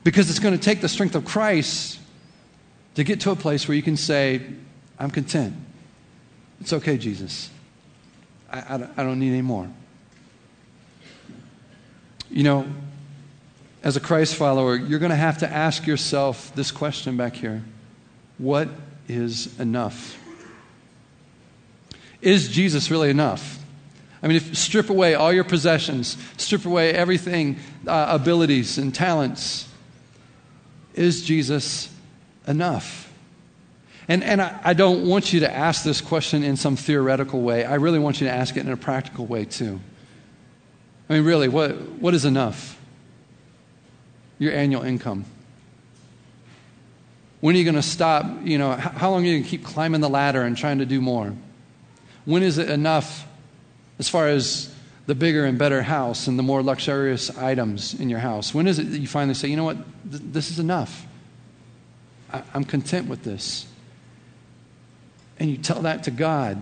Because 0.05 0.29
it's 0.29 0.39
going 0.39 0.57
to 0.57 0.63
take 0.63 0.79
the 0.79 0.87
strength 0.87 1.15
of 1.15 1.25
Christ 1.25 1.99
to 2.95 3.03
get 3.03 3.21
to 3.21 3.31
a 3.31 3.35
place 3.35 3.67
where 3.67 3.75
you 3.75 3.83
can 3.83 3.97
say, 3.97 4.41
I'm 4.99 5.11
content. 5.11 5.55
It's 6.59 6.73
okay, 6.73 6.97
Jesus. 6.97 7.49
I, 8.51 8.59
I, 8.59 8.87
I 8.97 9.03
don't 9.03 9.19
need 9.19 9.31
any 9.31 9.41
more. 9.41 9.69
You 12.29 12.43
know, 12.43 12.67
as 13.83 13.97
a 13.97 13.99
Christ 13.99 14.35
follower, 14.35 14.75
you're 14.75 14.99
going 14.99 15.11
to 15.11 15.15
have 15.15 15.39
to 15.39 15.51
ask 15.51 15.87
yourself 15.87 16.53
this 16.55 16.71
question 16.71 17.17
back 17.17 17.35
here 17.35 17.63
What 18.37 18.69
is 19.07 19.59
enough? 19.59 20.17
Is 22.21 22.49
Jesus 22.49 22.91
really 22.91 23.09
enough? 23.09 23.57
I 24.21 24.27
mean, 24.27 24.37
if 24.37 24.55
strip 24.55 24.91
away 24.91 25.15
all 25.15 25.33
your 25.33 25.43
possessions, 25.43 26.15
strip 26.37 26.65
away 26.65 26.93
everything, 26.93 27.57
uh, 27.87 28.05
abilities 28.09 28.77
and 28.77 28.93
talents, 28.93 29.67
is 30.93 31.23
Jesus 31.23 31.89
enough? 32.47 33.11
And, 34.07 34.23
and 34.23 34.41
I, 34.41 34.59
I 34.63 34.73
don't 34.73 35.07
want 35.07 35.31
you 35.31 35.41
to 35.41 35.53
ask 35.53 35.83
this 35.83 36.01
question 36.01 36.43
in 36.43 36.57
some 36.57 36.75
theoretical 36.75 37.41
way. 37.41 37.63
I 37.63 37.75
really 37.75 37.99
want 37.99 38.19
you 38.19 38.27
to 38.27 38.33
ask 38.33 38.57
it 38.57 38.61
in 38.61 38.71
a 38.71 38.77
practical 38.77 39.25
way, 39.25 39.45
too. 39.45 39.79
I 41.09 41.13
mean, 41.13 41.23
really, 41.23 41.47
what, 41.47 41.77
what 41.93 42.13
is 42.13 42.25
enough? 42.25 42.79
Your 44.39 44.53
annual 44.53 44.81
income. 44.81 45.25
When 47.41 47.55
are 47.55 47.57
you 47.57 47.63
going 47.63 47.75
to 47.75 47.81
stop? 47.81 48.25
You 48.43 48.57
know, 48.57 48.71
how 48.71 49.11
long 49.11 49.23
are 49.23 49.27
you 49.27 49.33
going 49.33 49.43
to 49.43 49.49
keep 49.49 49.63
climbing 49.63 50.01
the 50.01 50.09
ladder 50.09 50.43
and 50.43 50.57
trying 50.57 50.79
to 50.79 50.85
do 50.85 51.01
more? 51.01 51.33
When 52.25 52.43
is 52.43 52.57
it 52.57 52.69
enough 52.69 53.27
as 53.97 54.09
far 54.09 54.27
as 54.27 54.73
the 55.07 55.15
bigger 55.15 55.45
and 55.45 55.57
better 55.57 55.81
house 55.81 56.27
and 56.27 56.37
the 56.37 56.43
more 56.43 56.61
luxurious 56.61 57.35
items 57.37 57.93
in 57.99 58.09
your 58.09 58.19
house? 58.19 58.53
When 58.53 58.67
is 58.67 58.77
it 58.79 58.91
that 58.91 58.99
you 58.99 59.07
finally 59.07 59.33
say, 59.33 59.47
you 59.47 59.57
know 59.57 59.63
what, 59.63 59.77
Th- 60.09 60.23
this 60.23 60.51
is 60.51 60.59
enough? 60.59 61.05
I- 62.31 62.43
I'm 62.53 62.63
content 62.63 63.07
with 63.07 63.23
this. 63.23 63.65
And 65.39 65.49
you 65.49 65.57
tell 65.57 65.81
that 65.83 66.03
to 66.03 66.11
God. 66.11 66.61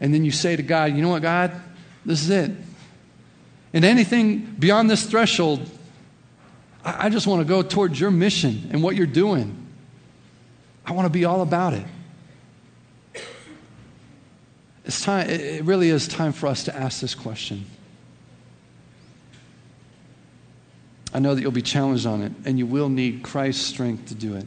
And 0.00 0.12
then 0.12 0.24
you 0.24 0.30
say 0.30 0.56
to 0.56 0.62
God, 0.62 0.94
you 0.96 1.02
know 1.02 1.10
what, 1.10 1.22
God, 1.22 1.52
this 2.04 2.22
is 2.22 2.30
it. 2.30 2.50
And 3.72 3.84
anything 3.84 4.56
beyond 4.58 4.90
this 4.90 5.04
threshold, 5.04 5.68
I, 6.84 7.10
just 7.10 7.26
want 7.26 7.40
to 7.40 7.44
go 7.44 7.62
towards 7.62 8.00
your 8.00 8.10
mission 8.10 8.70
and 8.72 8.82
what 8.82 8.96
you're 8.96 9.06
doing. 9.06 9.66
I 10.84 10.92
want 10.92 11.06
to 11.06 11.10
be 11.10 11.24
all 11.24 11.42
about 11.42 11.74
it. 11.74 11.86
It's 14.84 15.02
time, 15.02 15.28
it 15.28 15.62
really 15.64 15.90
is 15.90 16.08
time 16.08 16.32
for 16.32 16.46
us 16.46 16.64
to 16.64 16.74
ask 16.74 17.00
this 17.00 17.14
question. 17.14 17.66
I 21.12 21.18
know 21.18 21.34
that 21.34 21.40
you'll 21.40 21.50
be 21.50 21.62
challenged 21.62 22.06
on 22.06 22.22
it, 22.22 22.32
and 22.44 22.58
you 22.58 22.66
will 22.66 22.88
need 22.88 23.22
Christ's 23.22 23.66
strength 23.66 24.08
to 24.08 24.14
do 24.14 24.36
it. 24.36 24.46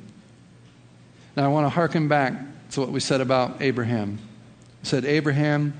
Now, 1.35 1.45
I 1.45 1.47
want 1.47 1.65
to 1.65 1.69
hearken 1.69 2.07
back 2.07 2.33
to 2.71 2.79
what 2.79 2.89
we 2.89 2.99
said 2.99 3.21
about 3.21 3.61
Abraham. 3.61 4.19
We 4.81 4.87
said 4.87 5.05
Abraham 5.05 5.73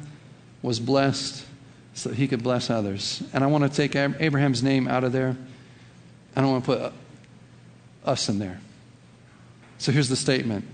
was 0.62 0.80
blessed 0.80 1.46
so 1.94 2.12
he 2.12 2.28
could 2.28 2.44
bless 2.44 2.70
others. 2.70 3.24
And 3.34 3.44
I 3.44 3.48
want 3.48 3.64
to 3.64 3.70
take 3.70 3.96
Abraham's 3.96 4.64
name 4.64 4.88
out 4.88 5.04
of 5.04 5.12
there. 5.12 5.38
I 6.36 6.42
don't 6.42 6.52
want 6.52 6.66
to 6.66 6.72
put 6.72 6.82
uh, 6.82 6.92
us 8.06 8.30
in 8.30 8.40
there. 8.40 8.60
So 9.78 9.92
here's 9.92 10.10
the 10.10 10.16
statement 10.16 10.66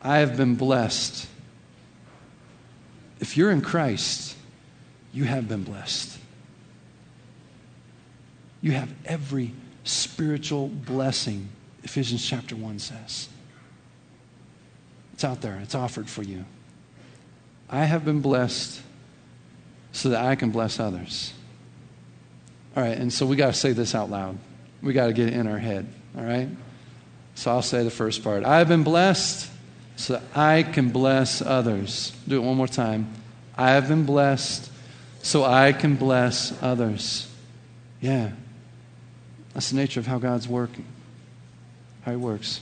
I 0.00 0.18
have 0.18 0.36
been 0.36 0.56
blessed. 0.56 1.28
If 3.20 3.36
you're 3.36 3.50
in 3.50 3.60
Christ, 3.62 4.36
you 5.12 5.24
have 5.24 5.48
been 5.48 5.62
blessed. 5.62 6.18
You 8.62 8.72
have 8.72 8.88
every 9.04 9.52
spiritual 9.84 10.68
blessing, 10.68 11.48
Ephesians 11.82 12.24
chapter 12.24 12.54
1 12.54 12.78
says. 12.78 13.28
It's 15.14 15.24
out 15.24 15.42
there, 15.42 15.58
it's 15.62 15.74
offered 15.74 16.08
for 16.08 16.22
you. 16.22 16.44
I 17.68 17.84
have 17.84 18.04
been 18.04 18.20
blessed 18.20 18.80
so 19.90 20.10
that 20.10 20.24
I 20.24 20.36
can 20.36 20.50
bless 20.50 20.78
others. 20.78 21.34
All 22.76 22.82
right, 22.82 22.96
and 22.96 23.12
so 23.12 23.26
we 23.26 23.36
got 23.36 23.48
to 23.48 23.58
say 23.58 23.72
this 23.72 23.94
out 23.94 24.08
loud. 24.08 24.38
We 24.80 24.92
got 24.92 25.08
to 25.08 25.12
get 25.12 25.28
it 25.28 25.34
in 25.34 25.46
our 25.46 25.58
head, 25.58 25.86
all 26.16 26.24
right? 26.24 26.48
So 27.34 27.50
I'll 27.50 27.62
say 27.62 27.82
the 27.82 27.90
first 27.90 28.22
part. 28.22 28.44
I've 28.44 28.68
been 28.68 28.84
blessed 28.84 29.50
so 29.96 30.14
that 30.14 30.22
I 30.34 30.62
can 30.62 30.90
bless 30.90 31.42
others. 31.42 32.12
Do 32.26 32.36
it 32.42 32.44
one 32.44 32.56
more 32.56 32.68
time. 32.68 33.12
I 33.56 33.70
have 33.70 33.88
been 33.88 34.04
blessed 34.04 34.70
so 35.22 35.44
I 35.44 35.72
can 35.72 35.96
bless 35.96 36.56
others. 36.62 37.28
Yeah. 38.00 38.32
That's 39.54 39.70
the 39.70 39.76
nature 39.76 40.00
of 40.00 40.06
how 40.06 40.18
God's 40.18 40.48
working, 40.48 40.86
how 42.02 42.12
He 42.12 42.16
works. 42.16 42.60